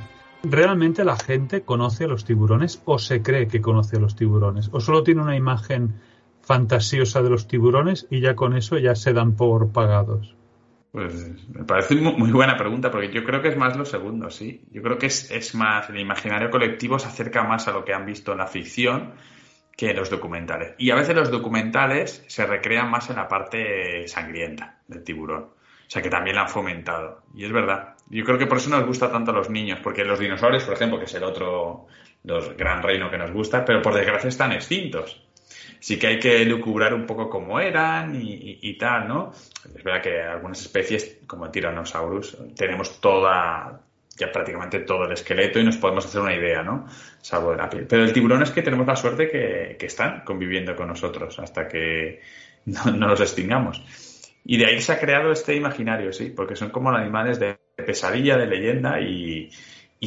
[0.44, 4.70] ¿Realmente la gente conoce a los tiburones o se cree que conoce a los tiburones?
[4.72, 5.96] ¿O solo tiene una imagen
[6.42, 10.36] fantasiosa de los tiburones y ya con eso ya se dan por pagados?
[10.92, 11.14] Pues
[11.50, 14.62] me parece muy buena pregunta, porque yo creo que es más lo segundo, sí.
[14.72, 17.94] Yo creo que es, es más, el imaginario colectivo se acerca más a lo que
[17.94, 19.14] han visto en la ficción
[19.78, 20.74] que los documentales.
[20.80, 25.44] Y a veces los documentales se recrean más en la parte sangrienta del tiburón.
[25.44, 27.22] O sea que también la han fomentado.
[27.36, 27.96] Y es verdad.
[28.10, 30.74] Yo creo que por eso nos gusta tanto a los niños, porque los dinosaurios, por
[30.74, 31.86] ejemplo, que es el otro
[32.58, 35.24] gran reino que nos gusta, pero por desgracia están extintos.
[35.80, 39.32] Sí que hay que lucubrar un poco cómo eran y, y tal, ¿no?
[39.32, 43.82] Es verdad que algunas especies, como el Tyrannosaurus, tenemos toda,
[44.18, 46.88] ya prácticamente todo el esqueleto y nos podemos hacer una idea, ¿no?
[47.22, 47.86] Salvo de la piel.
[47.88, 52.22] Pero el tiburón es que tenemos la suerte que, están conviviendo con nosotros hasta que
[52.66, 53.82] no, los extingamos.
[54.44, 58.38] Y de ahí se ha creado este imaginario, sí, porque son como animales de pesadilla,
[58.38, 59.52] de leyenda y,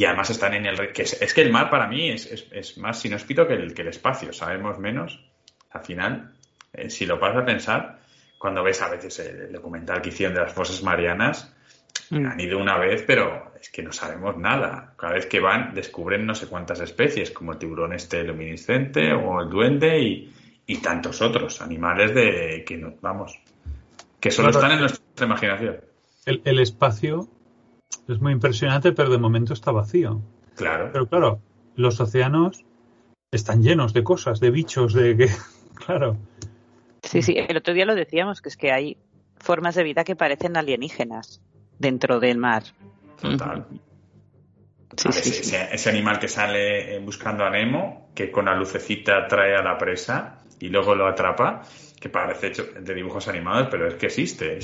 [0.04, 0.92] además están en el...
[0.92, 4.32] Que es, que el mar para mí es, más inhóspito que el, que el espacio,
[4.32, 5.24] sabemos menos.
[5.70, 6.32] Al final,
[6.72, 8.00] eh, si lo vas a pensar,
[8.38, 11.54] cuando ves a veces el documental que hicieron de las fosas marianas.
[12.10, 14.94] Han ido una vez, pero es que no sabemos nada.
[14.96, 19.40] Cada vez que van, descubren no sé cuántas especies, como el tiburón este luminiscente o
[19.40, 20.32] el duende y,
[20.82, 23.40] tantos otros animales de que no, vamos,
[24.20, 25.80] que solo están en nuestra imaginación.
[26.24, 27.28] El, espacio
[28.06, 30.22] es muy impresionante, pero de momento está vacío.
[30.54, 30.90] Claro.
[30.92, 31.40] Pero claro,
[31.74, 32.64] los océanos
[33.32, 35.28] están llenos de cosas, de bichos, de que,
[35.84, 36.16] claro.
[37.02, 38.96] Sí, sí, el otro día lo decíamos, que es que hay
[39.38, 41.42] formas de vida que parecen alienígenas
[41.80, 42.62] dentro del mar.
[43.20, 43.66] Total.
[44.96, 50.38] ese, animal que sale buscando a Nemo, que con la lucecita trae a la presa
[50.60, 51.62] y luego lo atrapa,
[51.98, 54.58] que parece hecho de dibujos animados, pero es que existe.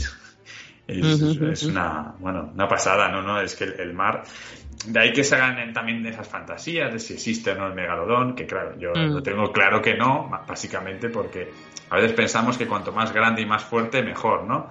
[0.87, 3.21] Es, una, bueno, una pasada, ¿no?
[3.21, 3.41] ¿no?
[3.41, 4.23] Es que el, mar,
[4.87, 8.37] de ahí que se hagan también esas fantasías de si existe o no el megalodón,
[8.37, 9.15] que claro, yo mm.
[9.15, 11.51] lo tengo claro que no, básicamente porque
[11.91, 14.71] a veces pensamos que cuanto más grande y más fuerte, mejor, ¿no?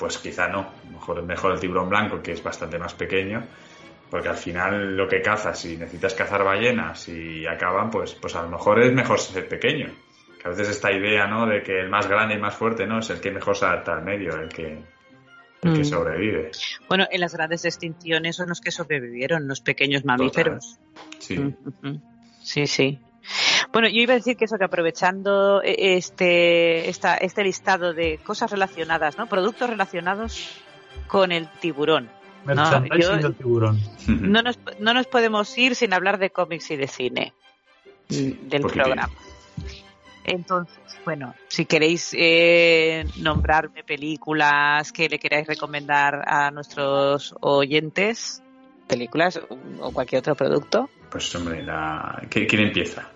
[0.00, 0.66] Pues quizá no.
[0.90, 3.44] Mejor, mejor el tiburón blanco, que es bastante más pequeño,
[4.10, 8.42] porque al final lo que cazas, si necesitas cazar ballenas y acaban, pues, pues a
[8.42, 9.92] lo mejor es mejor ser pequeño.
[10.40, 11.46] Que a veces esta idea, ¿no?
[11.46, 13.00] De que el más grande y más fuerte, ¿no?
[13.00, 14.82] Es el que mejor se adapta al medio, el que,
[15.60, 15.84] el que mm.
[15.84, 16.50] sobrevive.
[16.88, 20.78] Bueno, en las grandes extinciones son los que sobrevivieron, los pequeños mamíferos.
[21.18, 21.38] Sí.
[21.38, 22.00] Mm,
[22.40, 22.98] sí, sí.
[23.72, 28.18] Bueno, yo iba a decir que eso, que aprovechando eh, este, esta, este listado de
[28.18, 29.26] cosas relacionadas, ¿no?
[29.26, 30.50] Productos relacionados
[31.06, 32.10] con el tiburón.
[32.44, 32.82] ¿no?
[33.34, 33.78] tiburón.
[34.08, 37.34] No nos, no nos podemos ir sin hablar de cómics y de cine
[38.08, 39.08] del programa.
[40.24, 48.42] Entonces, bueno, si queréis eh, nombrarme películas que le queráis recomendar a nuestros oyentes,
[48.88, 49.40] películas
[49.80, 50.90] o cualquier otro producto.
[51.10, 52.22] Pues hombre, la...
[52.28, 53.10] ¿quién empieza?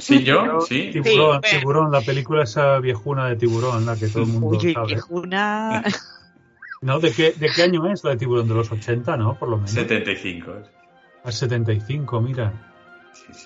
[0.00, 0.92] Sí, yo, sí.
[0.92, 4.86] Tiburón, la película esa viejuna de tiburón, la que todo el mundo Oye, sabe.
[4.88, 5.82] viejuna...
[6.82, 7.00] ¿No?
[7.00, 8.46] ¿De qué, ¿De qué año es la de tiburón?
[8.48, 9.38] De los 80, ¿no?
[9.38, 9.70] Por lo menos.
[9.70, 10.52] 75.
[11.24, 12.52] A 75, mira.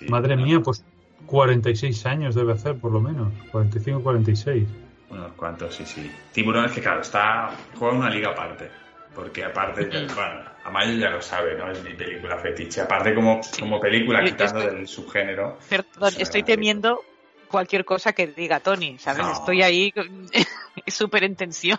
[0.08, 0.84] Madre mía, pues
[1.26, 3.32] 46 años debe hacer, por lo menos.
[3.52, 4.68] 45, 46.
[5.10, 6.10] Unos cuantos, sí, sí.
[6.32, 8.68] Tiburón es que, claro, está juega una liga aparte
[9.14, 11.70] porque aparte, bueno, Amayo ya lo sabe, ¿no?
[11.70, 12.82] Es mi película fetiche.
[12.82, 15.58] Aparte como, como película, quitando del subgénero.
[15.68, 17.02] Perdón, estoy temiendo
[17.48, 19.26] cualquier cosa que diga Tony, ¿sabes?
[19.32, 19.92] Estoy ahí
[20.86, 21.78] súper en tensión,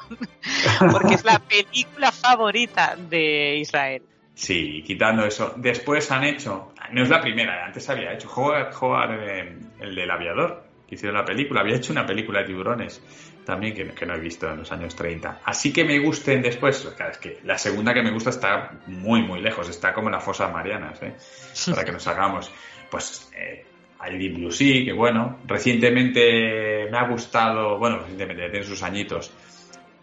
[0.91, 4.03] porque es la película favorita de Israel.
[4.33, 5.53] Sí, quitando eso.
[5.57, 8.73] Después han hecho, no es la primera, antes había hecho, Howard,
[9.11, 13.01] eh, el del aviador, que hicieron la película, había hecho una película de tiburones
[13.45, 15.41] también que, no he visto en los años 30.
[15.45, 19.21] Así que me gusten después, claro, es que la segunda que me gusta está muy,
[19.21, 21.13] muy lejos, está como en la fosa Marianas, ¿eh?
[21.69, 22.51] para que nos hagamos.
[22.89, 23.65] Pues eh,
[23.99, 29.31] hay Deep Blue Sea, que bueno, recientemente me ha gustado, bueno, recientemente tiene sus añitos,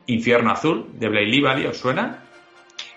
[0.07, 2.25] Infierno Azul, de Blake Lively, ¿os suena?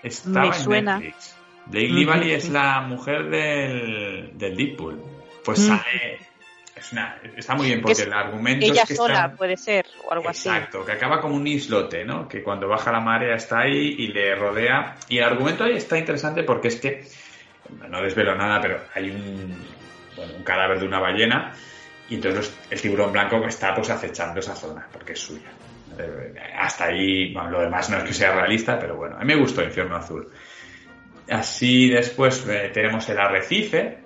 [0.02, 0.94] Estaba me suena.
[0.96, 1.36] en Netflix.
[1.66, 5.00] Blake Lively es la mujer del, del Deadpool.
[5.44, 6.31] Pues sale
[7.36, 10.48] está muy bien porque el argumento ella es que sola puede ser o algo así.
[10.48, 12.28] Exacto, que acaba como un islote, ¿no?
[12.28, 14.96] Que cuando baja la marea está ahí y le rodea.
[15.08, 17.04] Y el argumento ahí está interesante porque es que
[17.88, 19.56] no desvelo nada, pero hay un,
[20.16, 21.52] un cadáver de una ballena
[22.08, 25.50] y entonces el tiburón blanco está pues acechando esa zona porque es suya.
[26.58, 29.36] Hasta ahí, bueno, lo demás no es que sea realista, pero bueno, a mí me
[29.36, 30.28] gustó Infierno Azul.
[31.30, 33.98] Así después eh, tenemos el arrecife,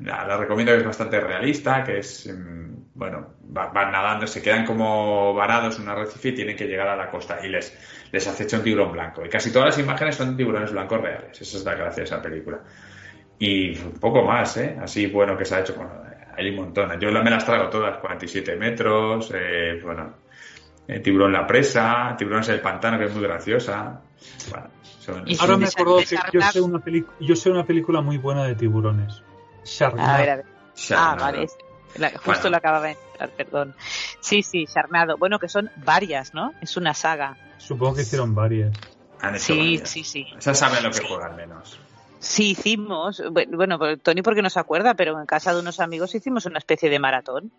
[0.00, 5.32] la, recomiendo que es bastante realista, que es, mm, bueno, van, nadando, se quedan como
[5.34, 7.76] varados en un arrecife y tienen que llegar a la costa y les,
[8.12, 9.24] les acecha un tiburón blanco.
[9.24, 12.20] Y casi todas las imágenes son tiburones blancos reales, esa es la gracia de esa
[12.20, 12.60] película.
[13.38, 14.76] Y un poco más, ¿eh?
[14.80, 15.74] Así bueno que se ha hecho,
[16.36, 16.98] hay un montón.
[17.00, 20.14] Yo me las traigo todas, 47 metros, eh, bueno,
[20.88, 24.00] eh, tiburón la presa, tiburones el pantano, que es muy graciosa.
[25.40, 26.82] Ahora me acuerdo que yo sé, una
[27.20, 29.22] yo sé una película muy buena de tiburones.
[29.66, 30.10] Sharknado.
[30.10, 30.46] A ver, a ver.
[30.94, 31.46] Ah, vale.
[32.24, 33.74] justo lo acababa de entrar, perdón.
[34.20, 35.16] Sí, sí, Sharknado.
[35.16, 36.52] Bueno, que son varias, ¿no?
[36.60, 37.36] Es una saga.
[37.58, 38.76] Supongo que hicieron varias.
[39.38, 40.26] sí, sí, sí.
[40.40, 41.78] Ya saben lo que juegan menos.
[42.18, 46.46] Sí, hicimos, bueno, Tony porque no se acuerda, pero en casa de unos amigos hicimos
[46.46, 47.52] una especie de maratón.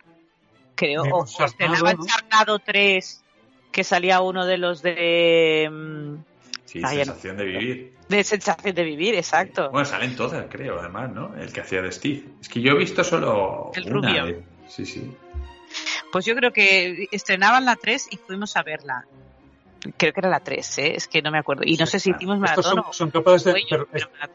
[0.76, 3.24] Creo, o, estrenaba el Charnado 3,
[3.72, 5.70] que salía uno de los de...
[6.82, 7.94] Mm, sí, sensación de vivir.
[8.08, 9.70] De sensación de vivir, exacto.
[9.72, 11.36] Bueno, salen todas, creo, además, ¿no?
[11.36, 12.24] El que hacía de Steve.
[12.42, 14.44] Es que yo he visto solo el rubio.
[14.68, 15.12] Sí, sí.
[16.12, 19.06] Pues yo creo que estrenaban la 3 y fuimos a verla
[19.98, 20.96] creo que era la 3, ¿eh?
[20.96, 21.64] es que no me acuerdo.
[21.66, 23.64] Y no sé si hicimos maratón son, capaces de,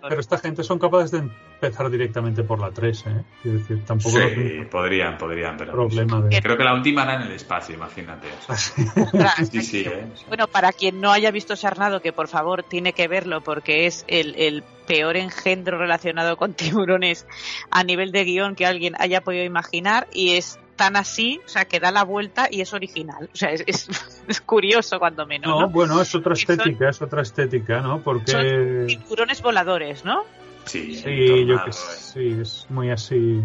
[0.00, 3.24] pero, esta gente son capaces de empezar directamente por la 3, ¿eh?
[3.42, 7.32] Quiero decir, tampoco sí, podrían, podrían, pero problema creo que la última era en el
[7.32, 8.28] espacio, imagínate.
[9.50, 10.06] sí, sí, ¿eh?
[10.28, 14.04] Bueno, para quien no haya visto Sarnado, que por favor tiene que verlo porque es
[14.08, 17.26] el, el peor engendro relacionado con tiburones
[17.70, 21.64] a nivel de guion que alguien haya podido imaginar y es tan así, o sea,
[21.66, 23.30] que da la vuelta y es original.
[23.32, 25.48] O sea, es, es, curioso cuando menos.
[25.48, 28.02] No, bueno, es otra estética, es otra estética, ¿no?
[28.02, 28.32] Porque...
[28.32, 30.24] Son tiburones voladores, ¿no?
[30.64, 33.40] Sí, sí yo que sí, es muy así.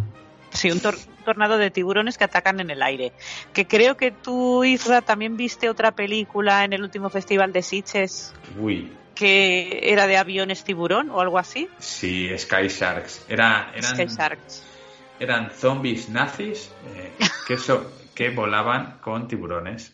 [0.49, 0.81] Sí, un,
[1.23, 3.13] tornado de tiburones que atacan en el aire.
[3.53, 8.33] Que creo que tú, Isra, también viste otra película en el último festival de Sitges.
[8.59, 8.91] Uy.
[9.13, 11.69] Que era de aviones tiburón o algo así.
[11.77, 13.25] Sí, Sky Sharks.
[13.29, 13.95] Era, eran...
[13.95, 14.66] Sky Sharks
[15.19, 17.11] eran zombies nazis eh,
[17.47, 17.57] que,
[18.13, 19.93] que volaban con tiburones.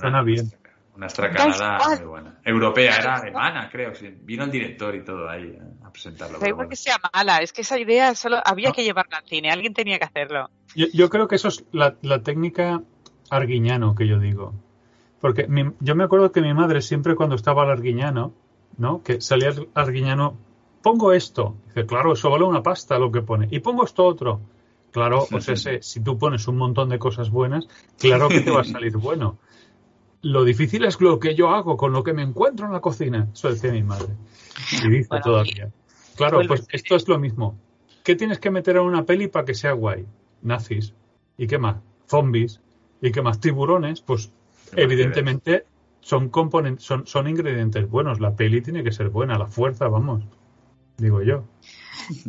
[0.00, 0.52] suena bien.
[0.98, 2.40] Una estracanada muy buena.
[2.44, 3.92] Europea, era alemana, creo.
[4.22, 6.40] Vino el director y todo ahí a presentarlo.
[6.40, 9.52] Da igual que sea mala, es que esa idea solo había que llevarla al cine,
[9.52, 10.50] alguien tenía que hacerlo.
[10.74, 12.82] Yo, creo que eso es la, técnica
[13.30, 14.54] arguiñano que yo digo.
[15.20, 15.46] Porque
[15.78, 18.34] yo me acuerdo que mi madre siempre cuando estaba al arguiñano,
[18.76, 19.04] ¿no?
[19.04, 20.36] Que salía el arguiñano
[20.82, 21.56] pongo esto.
[21.66, 23.48] Dice, claro, eso vale una pasta lo que pone.
[23.50, 24.40] Y pongo esto otro.
[24.90, 27.68] Claro, o sea, si tú pones un montón de cosas buenas,
[27.98, 29.38] claro que te va a salir bueno.
[30.22, 33.28] Lo difícil es lo que yo hago con lo que me encuentro en la cocina.
[33.32, 34.08] Eso decía mi madre.
[34.82, 35.70] Y dice todavía.
[36.16, 37.56] Claro, pues esto es lo mismo.
[38.02, 40.06] ¿Qué tienes que meter en una peli para que sea guay?
[40.42, 40.92] Nazis.
[41.36, 41.76] ¿Y qué más?
[42.08, 42.60] Zombies.
[43.00, 43.38] ¿Y qué más?
[43.38, 44.00] Tiburones.
[44.00, 44.32] Pues
[44.74, 45.66] evidentemente
[46.00, 48.18] son componentes, son, son ingredientes buenos.
[48.18, 50.24] La peli tiene que ser buena, la fuerza, vamos
[50.98, 51.44] digo yo.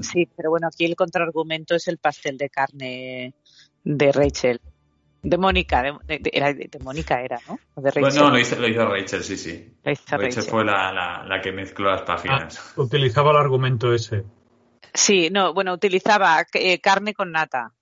[0.01, 3.33] Sí, pero bueno, aquí el contraargumento es el pastel de carne
[3.83, 4.61] de Rachel.
[5.21, 7.59] De Mónica, de, era, de, Mónica era, ¿no?
[7.75, 8.21] De Rachel.
[8.23, 9.73] no, lo hizo, Rachel, sí, sí.
[9.83, 12.57] Rachel, fue la, la, que mezcló las páginas.
[12.57, 14.23] Ah, utilizaba el argumento ese.
[14.93, 17.73] Sí, no, bueno, utilizaba eh, carne con nata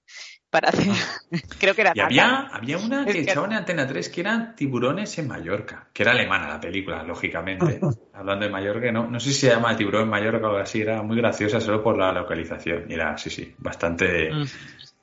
[0.50, 0.88] para hacer.
[1.60, 1.92] Creo que era.
[1.96, 6.04] Y había, había una que echaban en Antena 3 que eran tiburones en Mallorca, que
[6.04, 7.80] era alemana la película, lógicamente.
[8.14, 10.60] Hablando de Mallorca, no, no sé si se llama el tiburón en Mallorca o algo
[10.60, 12.90] así, era muy graciosa solo por la localización.
[12.90, 14.46] Y era, sí, sí, bastante, mm.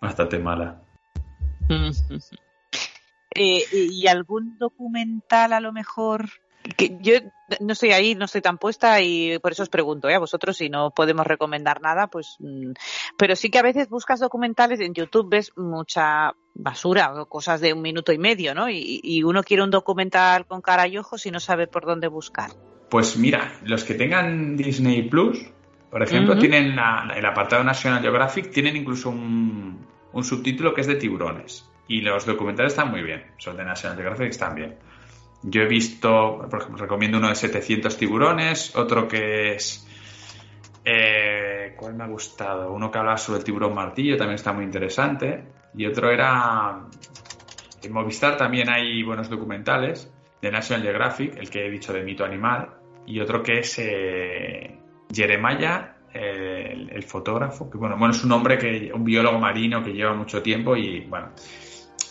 [0.01, 0.82] bastante mala.
[1.68, 1.90] Mm.
[3.36, 6.30] Eh, ¿Y algún documental a lo mejor
[6.77, 7.15] que yo
[7.61, 10.15] no estoy ahí, no estoy tan puesta y por eso os pregunto ¿eh?
[10.15, 12.73] a vosotros si no podemos recomendar nada, pues, mm,
[13.19, 17.73] pero sí que a veces buscas documentales en YouTube, ves mucha basura o cosas de
[17.73, 18.69] un minuto y medio, ¿no?
[18.71, 22.51] Y, uno quiere un documental con cara y ojos y no sabe por dónde buscar.
[22.91, 25.39] Pues mira, los que tengan Disney Plus,
[25.91, 30.97] por ejemplo, tienen el apartado National Geographic, tienen incluso un, un subtítulo que es de
[30.97, 31.69] tiburones.
[31.89, 34.77] Y los documentales están muy bien, son de National Geographic, están bien.
[35.47, 39.86] Yo he visto, por ejemplo, recomiendo uno de 700 tiburones, otro que es...
[40.84, 42.72] Eh, ¿Cuál me ha gustado?
[42.72, 45.45] Uno que habla sobre el tiburón martillo, también está muy interesante.
[45.74, 46.80] Y otro era...
[47.82, 52.24] En Movistar también hay buenos documentales de National Geographic, el que he dicho de mito
[52.24, 52.70] animal.
[53.07, 54.78] Y otro que es eh,
[55.12, 60.14] Jeremiah el, fotógrafo, que bueno, bueno, es un hombre que, un biólogo marino que lleva
[60.14, 61.30] mucho tiempo y bueno,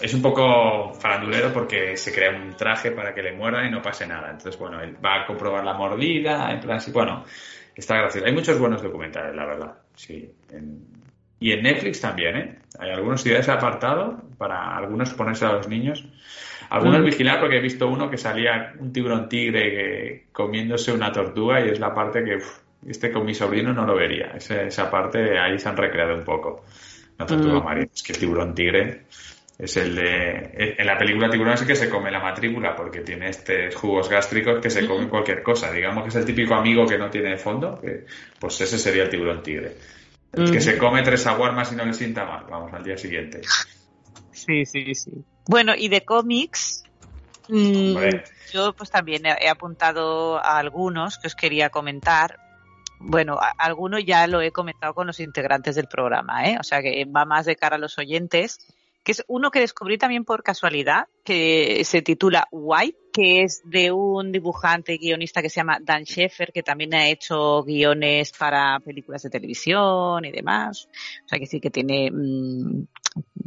[0.01, 3.81] es un poco farandulero porque se crea un traje para que le muerdan y no
[3.81, 4.31] pase nada.
[4.31, 7.23] Entonces, bueno, él va a comprobar la mordida, en plan, sí, bueno,
[7.75, 8.25] está gracioso.
[8.25, 10.31] Hay muchos buenos documentales, la verdad, sí.
[11.39, 12.59] y en Netflix también, ¿eh?
[12.79, 16.05] Hay algunos ideas apartado para algunos ponerse a los niños.
[16.69, 17.05] Algunos mm.
[17.05, 21.79] vigilar porque he visto uno que salía un tiburón tigre comiéndose una tortuga y es
[21.79, 22.39] la parte que
[22.89, 24.31] este con mi sobrino no lo vería.
[24.35, 26.63] Esa, esa parte ahí se han recreado un poco.
[27.17, 27.63] La tortuga mm.
[27.63, 27.89] marina.
[27.93, 29.03] Es que el tiburón tigre
[29.57, 30.75] es el de.
[30.77, 34.59] En la película Tiburón es que se come la matrícula porque tiene estos jugos gástricos
[34.61, 35.71] que se comen cualquier cosa.
[35.71, 38.05] Digamos que es el típico amigo que no tiene fondo, que,
[38.39, 39.77] pues ese sería el tiburón tigre.
[40.31, 42.45] El que se come tres aguarmas y no le sienta mal.
[42.49, 43.41] Vamos al día siguiente.
[44.31, 45.11] Sí, sí, sí.
[45.47, 46.83] Bueno, y de cómics.
[47.47, 47.95] Mm,
[48.51, 52.39] yo pues también he apuntado a algunos que os quería comentar
[53.05, 56.57] bueno, algunos ya lo he comentado con los integrantes del programa, ¿eh?
[56.57, 58.59] o sea que va más de cara a los oyentes,
[59.03, 63.91] que es uno que descubrí también por casualidad, que se titula White, que es de
[63.91, 69.23] un dibujante guionista que se llama Dan Sheffer, que también ha hecho guiones para películas
[69.23, 70.87] de televisión y demás.
[71.25, 72.87] O sea que sí que tiene mm,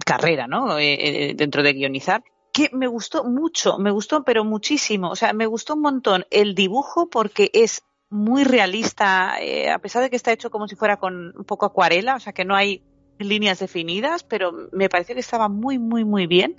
[0.04, 0.78] carrera, ¿no?
[0.78, 5.10] Eh, eh, dentro de guionizar que me gustó mucho, me gustó, pero muchísimo.
[5.10, 10.02] O sea, me gustó un montón el dibujo porque es muy realista, eh, a pesar
[10.02, 12.56] de que está hecho como si fuera con un poco acuarela, o sea que no
[12.56, 12.82] hay
[13.18, 16.56] líneas definidas, pero me pareció que estaba muy, muy, muy bien.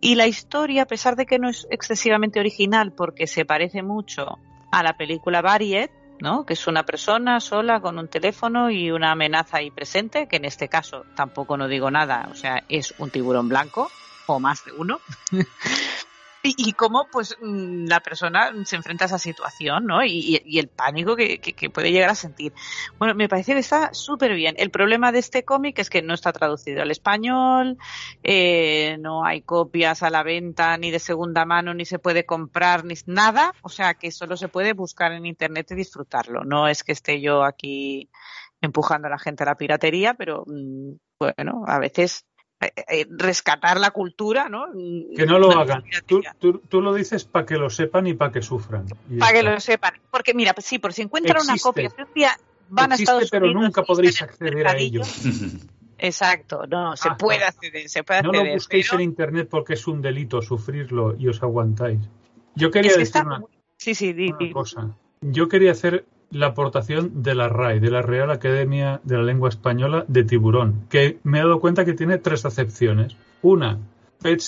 [0.00, 4.38] Y la historia, a pesar de que no es excesivamente original, porque se parece mucho
[4.70, 6.44] a la película Variet, ¿no?
[6.44, 10.44] que es una persona sola con un teléfono y una amenaza ahí presente, que en
[10.44, 13.90] este caso tampoco no digo nada, o sea, es un tiburón blanco,
[14.26, 15.00] o más de uno.
[16.42, 20.04] y, cómo pues mm, la persona se enfrenta a esa situación, ¿no?
[20.04, 22.52] Y, el pánico que, puede llegar a sentir.
[22.98, 24.54] Bueno, me parece que está súper bien.
[24.58, 27.76] El problema de este cómic es que no está traducido al español,
[28.22, 32.84] eh, no hay copias a la venta ni de segunda mano, ni se puede comprar,
[32.84, 33.54] ni nada.
[33.62, 36.44] O sea que solo se puede buscar en internet y disfrutarlo.
[36.44, 38.08] No es que esté yo aquí
[38.62, 42.24] empujando a la gente a la piratería, pero mm, bueno, a veces
[43.08, 44.66] rescatar la cultura, ¿no?
[45.16, 45.84] Que no lo hagan.
[46.06, 48.86] Tú, lo dices para que lo sepan y para que sufran.
[49.18, 49.94] Para que lo sepan.
[50.10, 52.36] Porque mira, pues sí, por si encuentran una copia, un día
[52.68, 55.02] van a Estados pero nunca podréis acceder a ello.
[56.02, 60.00] Exacto, no, se puede acceder, se puede No lo busquéis en internet porque es un
[60.00, 62.00] delito sufrirlo y os aguantáis.
[62.54, 63.42] Yo quería decir una,
[63.76, 64.96] sí, sí, una cosa.
[65.20, 69.48] Yo quería hacer la aportación de la RAE, de la Real Academia de la Lengua
[69.48, 73.16] Española de tiburón, que me he dado cuenta que tiene tres acepciones.
[73.42, 73.78] Una,
[74.22, 74.40] pet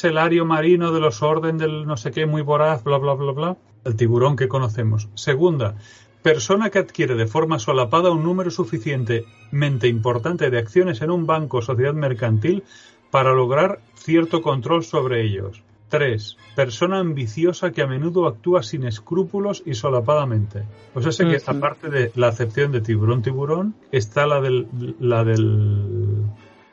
[0.45, 3.97] marino de los orden del no sé qué, muy voraz, bla, bla, bla, bla, el
[3.97, 5.09] tiburón que conocemos.
[5.15, 5.77] Segunda,
[6.23, 11.59] persona que adquiere de forma solapada un número suficientemente importante de acciones en un banco
[11.59, 12.63] o sociedad mercantil
[13.11, 15.63] para lograr cierto control sobre ellos.
[15.93, 16.39] 3.
[16.57, 20.65] Persona ambiciosa que a menudo actúa sin escrúpulos y solapadamente.
[20.95, 24.67] Pues sé que aparte de la acepción de tiburón tiburón, está la del
[25.01, 26.25] la del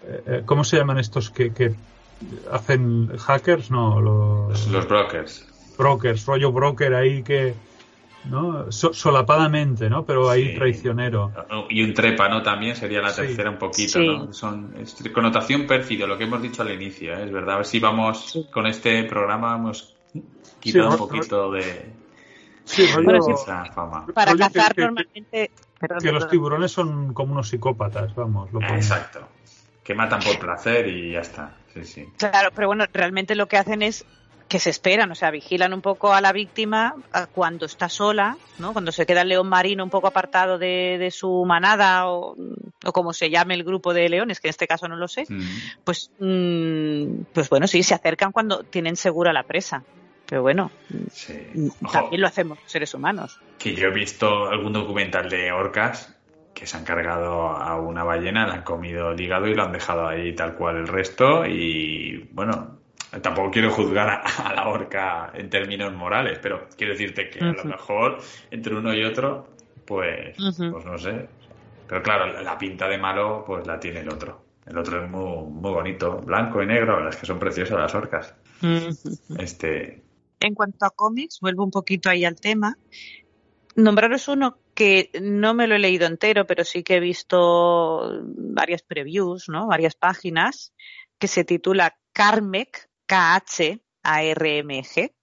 [0.07, 1.75] eh, eh, ¿cómo se llaman estos que, que
[2.49, 3.69] hacen hackers?
[3.71, 5.45] No, los, los brokers.
[5.77, 7.55] Brokers, rollo broker ahí que
[8.25, 8.71] ¿no?
[8.71, 10.05] solapadamente, ¿no?
[10.05, 11.31] Pero ahí traicionero.
[11.69, 14.33] Y un trépano también sería la tercera un poquito, ¿no?
[14.33, 14.73] Son
[15.13, 17.25] connotación pérfido, lo que hemos dicho al inicio, ¿eh?
[17.25, 17.55] es verdad.
[17.55, 19.95] A ver si vamos con este programa hemos
[20.59, 21.93] quitado un poquito de
[22.65, 24.05] esa fama.
[24.13, 25.51] Para cazar normalmente
[26.01, 28.49] que los tiburones son como unos psicópatas, vamos.
[28.69, 29.27] Exacto.
[29.83, 31.55] Que matan por placer y ya está.
[31.73, 32.05] Sí, sí.
[32.17, 34.05] Claro, pero bueno, realmente lo que hacen es
[34.49, 36.95] que se esperan, o sea, vigilan un poco a la víctima
[37.33, 38.73] cuando está sola, ¿no?
[38.73, 42.35] Cuando se queda el león marino un poco apartado de, su manada o,
[42.91, 45.27] como se llame el grupo de leones, que en este caso no lo sé,
[45.83, 49.83] pues, mm, pues bueno, sí, se acercan cuando tienen segura la presa.
[50.25, 53.39] Pero bueno, mm, también lo hacemos seres humanos.
[53.59, 56.15] Que yo he visto algún documental de orcas
[56.55, 59.71] que se han cargado a una ballena, le han comido el hígado y lo han
[59.71, 62.78] dejado ahí tal cual el resto y bueno,
[63.21, 67.63] tampoco quiero juzgar a, la orca en términos morales, pero quiero decirte que a lo
[67.63, 68.19] mejor
[68.51, 69.49] entre uno y otro,
[69.85, 71.27] pues, pues no sé.
[71.87, 74.45] Pero claro, la pinta de malo, pues la tiene el otro.
[74.65, 78.35] El otro es muy, muy bonito, blanco y negro, las que son preciosas las orcas.
[79.39, 80.03] Este.
[80.39, 82.77] En cuanto a cómics, vuelvo un poquito ahí al tema.
[83.75, 88.83] Nombraros uno que no me lo he leído entero, pero sí que he visto varias
[88.83, 89.67] previews, ¿no?
[89.67, 90.73] Varias páginas,
[91.17, 93.81] que se titula Carmec, K-H-A-R-M-G,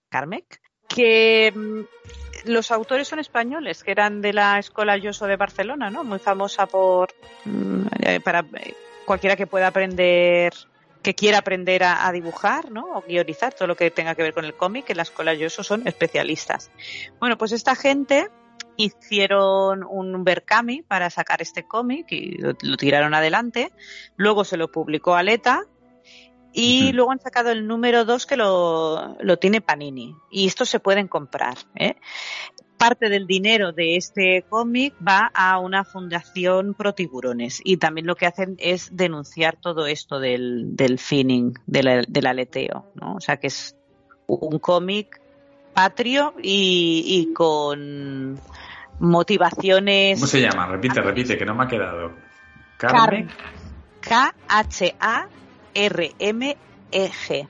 [0.08, 1.82] Carmec, que mm,
[2.46, 6.02] los autores son españoles, que eran de la Escuela Yoso de Barcelona, ¿no?
[6.02, 7.14] Muy famosa por
[7.44, 8.74] mm, eh, para eh,
[9.04, 10.52] cualquiera que pueda aprender,
[11.00, 12.96] que quiera aprender a, dibujar, ¿no?
[12.96, 15.62] O guionizar todo lo que tenga que ver con el cómic, en la Escuela Yoso
[15.62, 16.72] son especialistas.
[17.20, 18.28] Bueno, pues esta gente
[18.76, 23.70] hicieron un Berkami para sacar este cómic y lo, lo, tiraron adelante.
[24.16, 25.66] Luego se lo publicó Aleta
[26.58, 30.16] y luego han sacado el número 2 que lo, tiene Panini.
[30.30, 31.58] Y estos se pueden comprar.
[31.74, 31.96] ¿eh?
[32.78, 37.60] Parte del dinero de este cómic va a una fundación pro tiburones.
[37.62, 42.90] Y también lo que hacen es denunciar todo esto del, del finning, del, aleteo.
[42.94, 43.16] ¿no?
[43.16, 43.76] O sea que es
[44.26, 45.20] un cómic
[45.74, 48.40] patrio y, con
[48.98, 50.20] motivaciones.
[50.20, 50.66] ¿Cómo se llama?
[50.68, 52.12] Repite, repite, que no me ha quedado.
[52.78, 53.28] Carmen.
[54.00, 55.28] K-H-A
[55.76, 57.48] RMEG.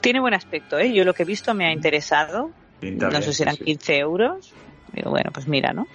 [0.00, 0.92] Tiene buen aspecto, ¿eh?
[0.92, 2.50] Yo lo que he visto me ha interesado.
[2.80, 4.52] no sé si eran 15 euros.
[4.92, 5.86] Digo, bueno, pues mira, ¿no?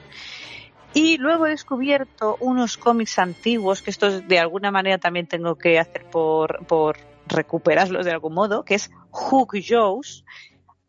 [0.94, 5.78] Y luego he descubierto unos cómics antiguos, que estos de alguna manera también tengo que
[5.78, 10.26] hacer por, por recuperarlos de algún modo, que es Hook Joe's,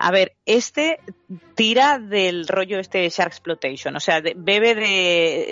[0.02, 0.98] a ver, este
[1.54, 4.74] tira del rollo este de Shark Exploitation, o sea, bebe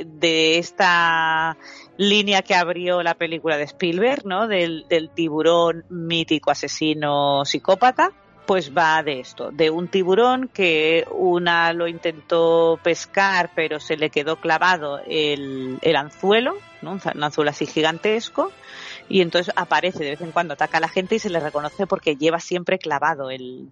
[0.06, 1.58] de, esta
[1.98, 4.48] línea que abrió la película de Spielberg, ¿no?
[4.48, 8.12] Del, tiburón mítico asesino psicópata,
[8.46, 14.08] pues va de esto, de un tiburón que una lo intentó pescar, pero se le
[14.08, 16.92] quedó clavado el, anzuelo, ¿no?
[16.92, 18.52] un anzuelo así gigantesco,
[19.08, 21.86] y entonces aparece de vez en cuando, ataca a la gente y se le reconoce
[21.86, 23.70] porque lleva siempre clavado el,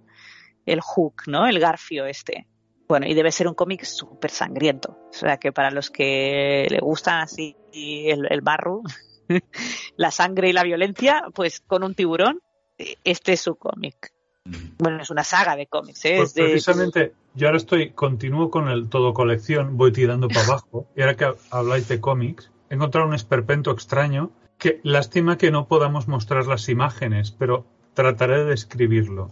[0.67, 1.47] el hook, ¿no?
[1.47, 2.47] El garfio este.
[2.89, 4.97] Bueno, y debe ser un cómic súper sangriento.
[5.11, 8.83] O sea que para los que le gustan así el, el barro,
[9.97, 12.41] la sangre y la violencia, pues con un tiburón,
[13.05, 14.13] este es su cómic.
[14.45, 14.55] Mm.
[14.79, 16.05] Bueno, es una saga de cómics.
[16.05, 16.15] ¿eh?
[16.19, 21.01] Pues precisamente, yo ahora estoy, continúo con el todo colección, voy tirando para abajo, y
[21.01, 26.09] ahora que habláis de cómics, he encontrado un esperpento extraño que lástima que no podamos
[26.09, 29.31] mostrar las imágenes, pero trataré de describirlo.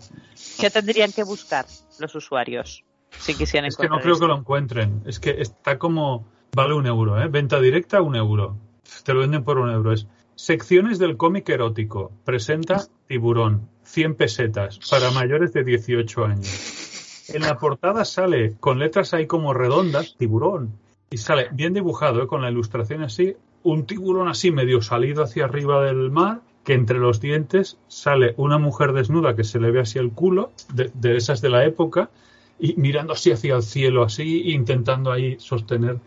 [0.59, 1.67] ¿Qué tendrían que buscar
[1.99, 2.85] los usuarios
[3.19, 5.03] si quisieran Es que no creo que lo encuentren.
[5.07, 6.27] Es que está como.
[6.55, 7.29] Vale un euro, ¿eh?
[7.29, 8.57] Venta directa, un euro.
[9.05, 9.93] Te lo venden por un euro.
[9.93, 10.07] Es
[10.37, 12.13] secciones del cómic erótico.
[12.25, 13.69] Presenta Tiburón.
[13.85, 14.79] 100 pesetas.
[14.91, 17.29] Para mayores de 18 años.
[17.29, 20.79] En la portada sale con letras ahí como redondas, tiburón.
[21.11, 22.27] Y sale bien dibujado, ¿eh?
[22.27, 23.37] con la ilustración así.
[23.63, 28.59] Un tiburón así medio salido hacia arriba del mar que entre los dientes sale una
[28.59, 32.11] mujer desnuda que se le ve así el culo, de, esas de la época,
[32.59, 35.99] y mirando así hacia el cielo, así, intentando ahí sostener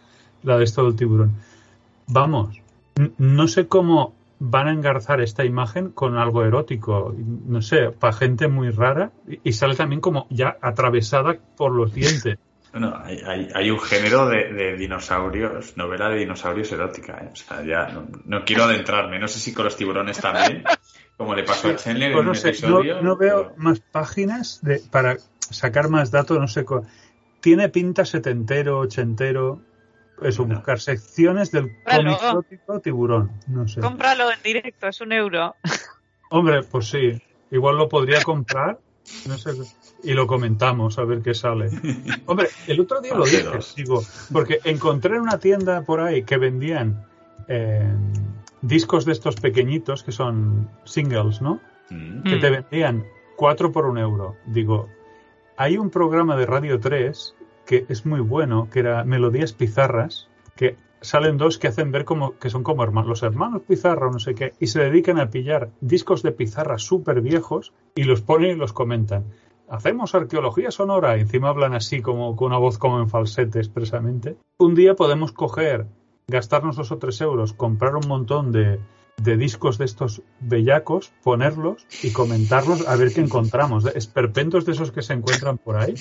[0.43, 1.33] la de esto del tiburón.
[2.07, 2.59] Vamos,
[3.17, 8.47] no sé cómo van a engarzar esta imagen con algo erótico, no sé, para gente
[8.47, 9.11] muy rara,
[9.43, 12.37] y sale también como ya atravesada por los dientes.
[12.69, 17.17] Bueno, hay, hay, un género de, dinosaurios, novela de dinosaurios erótica.
[17.23, 17.29] ¿eh?
[17.31, 19.17] O sea, ya no, quiero adentrarme.
[19.17, 20.63] No sé si con los tiburones también,
[21.17, 23.01] como le pasó a Chandler en pues un episodio.
[23.01, 26.65] No, veo más páginas de, para sacar más datos, no sé.
[27.41, 29.61] Tiene pinta setentero, ochentero.
[30.21, 33.31] Eso, buscar secciones del cómic tiburón.
[33.47, 33.81] No sé.
[33.81, 35.55] Cómpralo en directo, es un euro.
[36.29, 37.21] Hombre, pues sí.
[37.51, 38.79] Igual lo podría comprar.
[39.27, 39.51] No sé
[40.03, 41.69] y lo comentamos a ver qué sale.
[42.25, 43.45] Hombre, el otro día lo dije,
[43.75, 47.05] digo, porque encontré en una tienda por ahí que vendían
[47.47, 47.93] eh,
[48.61, 51.59] discos de estos pequeñitos que son singles, ¿no?
[51.89, 52.23] Mm.
[52.23, 53.05] Que te vendían
[53.35, 54.35] cuatro por un euro.
[54.45, 54.89] Digo,
[55.57, 57.35] hay un programa de Radio 3
[57.65, 62.37] que es muy bueno, que era Melodías Pizarras, que salen dos que hacen ver como
[62.39, 65.29] que son como hermanos, los hermanos Pizarra o no sé qué, y se dedican a
[65.29, 69.25] pillar discos de pizarra súper viejos y los ponen y los comentan
[69.67, 74.37] hacemos arqueología sonora y encima hablan así como con una voz como en falsete expresamente.
[74.57, 75.87] Un día podemos coger,
[76.29, 78.79] gastarnos dos o tres euros, comprar un montón de,
[79.37, 83.85] discos de estos bellacos, ponerlos y comentarlos a ver qué encontramos.
[83.95, 85.95] Esperpentos de esos que se encuentran por ahí,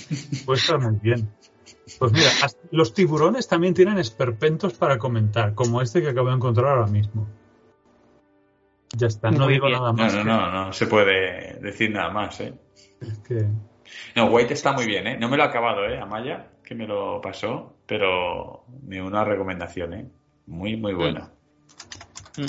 [0.44, 1.30] puede estar muy bien.
[1.98, 2.30] Pues mira,
[2.72, 7.28] los tiburones también tienen esperpentos para comentar, como este que acabo de encontrar ahora mismo.
[8.96, 10.12] Ya está, no digo nada más.
[10.12, 12.54] No, no, no, no se puede decir nada más, ¿eh?
[14.16, 15.18] No, White está muy bien, ¿eh?
[15.18, 15.98] No me lo ha acabado, ¿eh?
[16.00, 20.06] Amaya, que me lo pasó, pero me una recomendación, ¿eh?
[20.46, 21.30] Muy, muy buena.
[22.36, 22.46] Mm.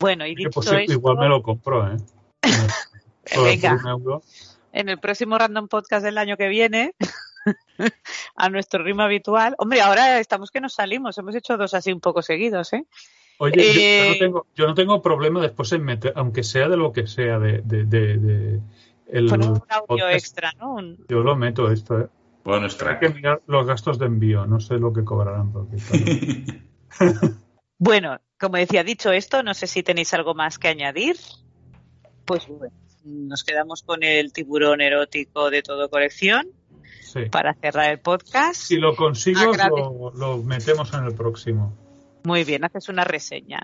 [0.00, 1.96] Bueno, y dicho Igual me lo compró, ¿eh?
[3.44, 3.78] Venga.
[4.72, 6.94] En el próximo Random Podcast del año que viene,
[8.36, 9.54] a nuestro ritmo habitual.
[9.58, 11.18] Hombre, ahora estamos que nos salimos.
[11.18, 12.86] Hemos hecho dos así un poco seguidos, ¿eh?
[13.38, 16.76] Oye, yo, no eh, tengo, yo, no tengo, problema después en meter, aunque sea de
[16.76, 17.62] lo que sea, de,
[19.06, 20.14] el un audio podcast.
[20.14, 20.74] extra, ¿no?
[20.74, 22.08] Un- Yo lo meto esto, ¿eh?
[22.44, 25.52] Bueno, Hay que mirar los gastos de envío, no sé lo que cobrarán.
[25.52, 25.76] Porque,
[26.88, 27.20] claro.
[27.82, 31.16] Bueno, como decía, dicho esto, no sé si tenéis algo más que añadir.
[32.26, 36.46] Pues bueno, nos quedamos con el tiburón erótico de todo colección
[37.00, 37.20] sí.
[37.30, 38.60] para cerrar el podcast.
[38.60, 41.74] Si lo consigo, lo metemos en el próximo.
[42.24, 43.60] Muy bien, haces una reseña.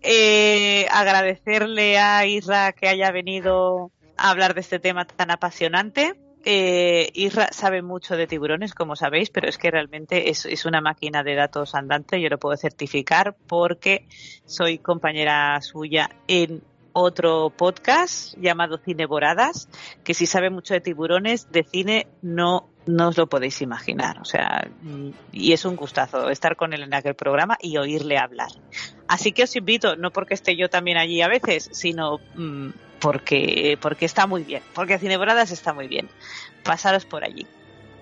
[0.00, 6.14] Eh, agradecerle a Isra que haya venido a hablar de este tema tan apasionante.
[6.48, 11.24] Eh, Isra sabe mucho de tiburones, como sabéis, pero es que realmente es, una máquina
[11.24, 12.20] de datos andante.
[12.20, 14.06] Yo lo puedo certificar porque
[14.44, 16.62] soy compañera suya en
[16.92, 19.68] otro podcast llamado Cineboradas,
[20.04, 24.20] que si sabe mucho de tiburones, de cine no, no os lo podéis imaginar.
[24.20, 28.18] O sea, mm, y es un gustazo estar con él en aquel programa y oírle
[28.18, 28.50] hablar.
[29.08, 32.70] Así que os invito, no porque esté yo también allí a veces, sino mm,
[33.00, 36.08] porque, porque está muy bien, porque Cineboradas está muy bien.
[36.62, 37.46] Pasaros por allí.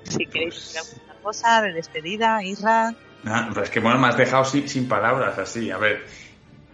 [0.09, 2.95] Si queréis decir alguna cosa de despedida, Isra.
[3.25, 5.71] Ah, pues que bueno, me has dejado sin, sin palabras así.
[5.71, 6.07] A ver,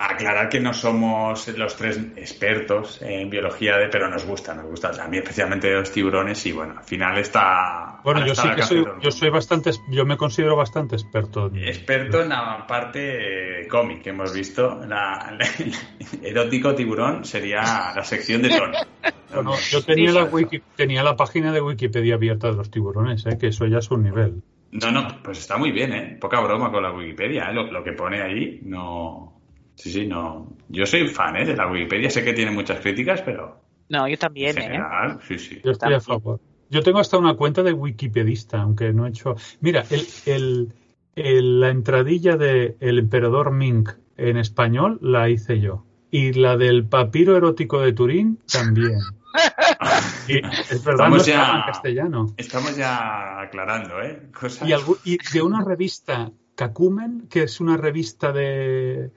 [0.02, 4.90] aclarar que no somos los tres expertos en biología, de, pero nos gusta, nos gusta.
[5.02, 8.00] A mí especialmente los tiburones y bueno, al final está...
[8.02, 11.48] Bueno, yo sí que soy, yo soy bastante, yo me considero bastante experto.
[11.48, 14.80] en- Experto en la parte eh, cómic que hemos visto.
[14.86, 15.46] La, la-
[16.22, 18.48] erótico tiburón sería la sección de.
[19.34, 23.36] Bueno, yo tenía la, wiki, tenía la página de Wikipedia abierta de los tiburones, ¿eh?
[23.38, 24.42] que eso ya es un nivel.
[24.72, 26.16] No, no, pues está muy bien, ¿eh?
[26.20, 27.52] Poca broma con la Wikipedia, ¿eh?
[27.54, 29.39] Lo, lo que pone ahí, no...
[29.80, 30.52] Sí, sí, no...
[30.68, 31.44] Yo soy fan, ¿eh?
[31.46, 34.62] De la Wikipedia, sé que tiene muchas críticas, pero No, yo en también, ¿eh?
[34.62, 35.60] general, sí, sí.
[35.64, 36.40] Yo estoy a favor.
[36.68, 39.34] Yo tengo hasta una cuenta de Wikipedista, aunque no he hecho.
[39.60, 40.72] Mira, el, el-
[41.16, 45.84] el- la entradilla de El emperador Ming en español la hice yo.
[46.12, 48.98] Y la del papiro erótico de Turín también.
[50.28, 52.34] Y es verdad, no Estamos ya- en castellano.
[52.36, 54.28] Estamos ya aclarando, ¿eh?
[54.38, 54.68] Cosas...
[55.04, 59.10] Y, y de una revista Kakumen, que es una revista de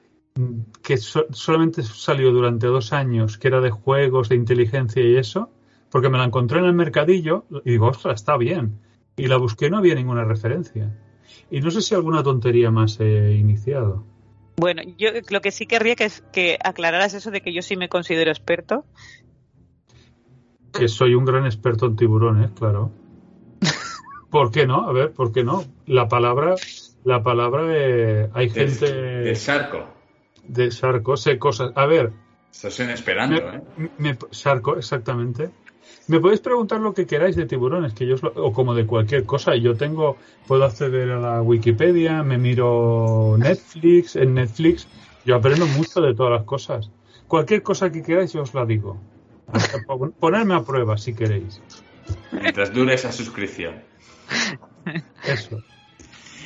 [0.82, 5.52] que so- solamente salió durante dos años, que era de juegos, de inteligencia y eso,
[5.90, 8.80] porque me la encontré en el mercadillo y digo, ostras, está bien.
[9.16, 10.92] Y la busqué y no había ninguna referencia.
[11.52, 14.04] Y no sé si alguna tontería más he iniciado.
[14.58, 17.76] Bueno, yo lo que sí querría que es que aclararas eso de que yo sí
[17.76, 18.86] me considero experto.
[20.72, 22.92] Que soy un gran experto en tiburones, claro.
[24.32, 24.90] ¿Por qué no?
[24.90, 25.64] A ver, ¿por qué no?
[25.86, 26.56] La palabra,
[27.04, 29.93] la palabra, eh, hay gente del Sarco.
[30.44, 31.72] De Sarco, sé cosas.
[31.76, 32.12] A ver,
[32.52, 33.62] Esto es en esperanto, ¿eh?
[33.78, 35.50] Me- me- Sarco, exactamente.
[36.08, 39.56] Me podéis preguntar lo que queráis de tiburones, que yo o como de cualquier cosa.
[39.56, 40.18] Yo tengo,
[40.48, 44.88] puedo acceder a la Wikipedia, me miro Netflix, en Netflix,
[45.26, 46.92] yo aprendo mucho de todas las cosas.
[47.28, 48.98] Cualquier cosa que queráis, yo os la digo.
[49.52, 49.80] Hasta
[50.20, 51.62] Ponerme a prueba si queréis.
[52.32, 53.82] Mientras dure esa suscripción.
[55.26, 55.62] Eso.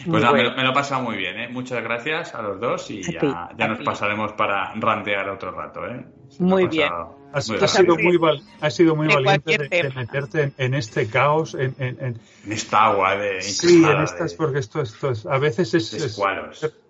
[0.06, 0.49] Pues nada, me, Bueno.
[0.52, 1.48] lo- me lo he pasado muy bien, ¿eh?
[1.49, 3.84] Muchas gracias a los dos y ya, ti, ya a nos ti.
[3.84, 6.06] pasaremos para rantear otro rato, ¿eh?
[6.30, 7.95] Se Muy ha pasado Has, muy has rápido.
[7.95, 11.76] sido muy, val- has sido muy De valiente de, meterte en, en este caos, en,
[11.78, 15.38] en- en- En esta agua de Sí, en estas, de- porque esto, esto es, a
[15.38, 16.19] veces es, es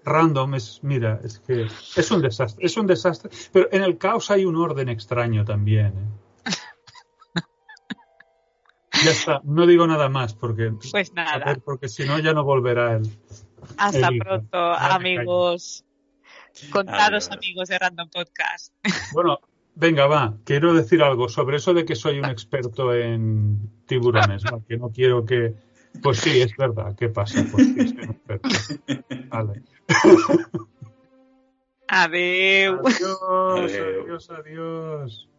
[0.04, 4.30] random, es, mira, es que es un desastre, es un desastre, pero en el caos
[4.32, 5.88] hay un orden extraño también.
[5.88, 6.27] ¿eh?
[9.08, 12.98] Ya está, no digo nada más porque, Pues nada, porque si no ya no volverá
[12.98, 13.10] el.
[13.78, 15.86] hasta el pronto, amigos.
[16.72, 17.38] Contaros, Adiós.
[17.38, 18.74] amigos de Random Podcast.
[19.14, 19.40] Bueno,
[19.76, 24.64] venga, va, quiero decir algo sobre eso de que soy un experto en tiburones, ¿no?
[24.66, 25.56] que no quiero que.
[26.02, 27.44] Pues sí, es verdad, ¿qué pasa?
[27.52, 28.50] Pues sí, soy un experto.
[29.30, 29.64] Vale.
[31.88, 33.58] Adiós, Adeu.
[33.64, 35.30] adiós, adiós.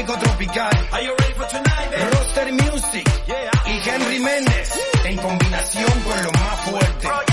[0.00, 0.70] Electrónico tropical.
[2.12, 3.10] Roster Music
[3.66, 4.72] y Henry Méndez
[5.04, 7.29] en combinación con lo más fuerte.